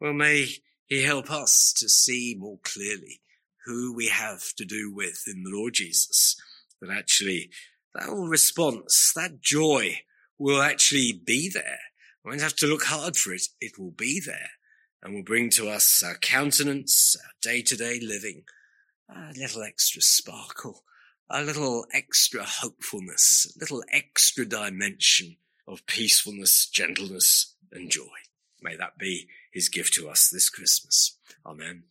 Well, 0.00 0.14
may 0.14 0.48
he 0.86 1.04
help 1.04 1.30
us 1.30 1.72
to 1.78 1.88
see 1.88 2.34
more 2.36 2.58
clearly 2.64 3.20
who 3.66 3.94
we 3.94 4.08
have 4.08 4.52
to 4.56 4.64
do 4.64 4.92
with 4.92 5.22
in 5.28 5.44
the 5.44 5.56
Lord 5.56 5.74
Jesus, 5.74 6.34
that 6.80 6.90
actually 6.90 7.50
that 7.94 8.08
whole 8.08 8.26
response, 8.26 9.12
that 9.14 9.40
joy 9.40 10.00
will 10.42 10.60
actually 10.60 11.12
be 11.12 11.48
there. 11.48 11.78
We 12.24 12.30
won't 12.30 12.42
have 12.42 12.56
to 12.56 12.66
look 12.66 12.84
hard 12.84 13.16
for 13.16 13.32
it. 13.32 13.42
It 13.60 13.78
will 13.78 13.92
be 13.92 14.20
there 14.24 14.50
and 15.02 15.14
will 15.14 15.22
bring 15.22 15.50
to 15.50 15.68
us 15.68 16.02
our 16.04 16.16
countenance, 16.16 17.16
our 17.16 17.32
day 17.40 17.62
to 17.62 17.76
day 17.76 18.00
living, 18.00 18.44
a 19.08 19.32
little 19.36 19.62
extra 19.62 20.02
sparkle, 20.02 20.82
a 21.30 21.42
little 21.42 21.86
extra 21.92 22.44
hopefulness, 22.44 23.52
a 23.56 23.60
little 23.60 23.84
extra 23.92 24.44
dimension 24.44 25.36
of 25.68 25.86
peacefulness, 25.86 26.66
gentleness 26.66 27.54
and 27.70 27.90
joy. 27.90 28.02
May 28.60 28.76
that 28.76 28.98
be 28.98 29.28
his 29.52 29.68
gift 29.68 29.94
to 29.94 30.08
us 30.08 30.28
this 30.28 30.48
Christmas. 30.48 31.18
Amen. 31.46 31.84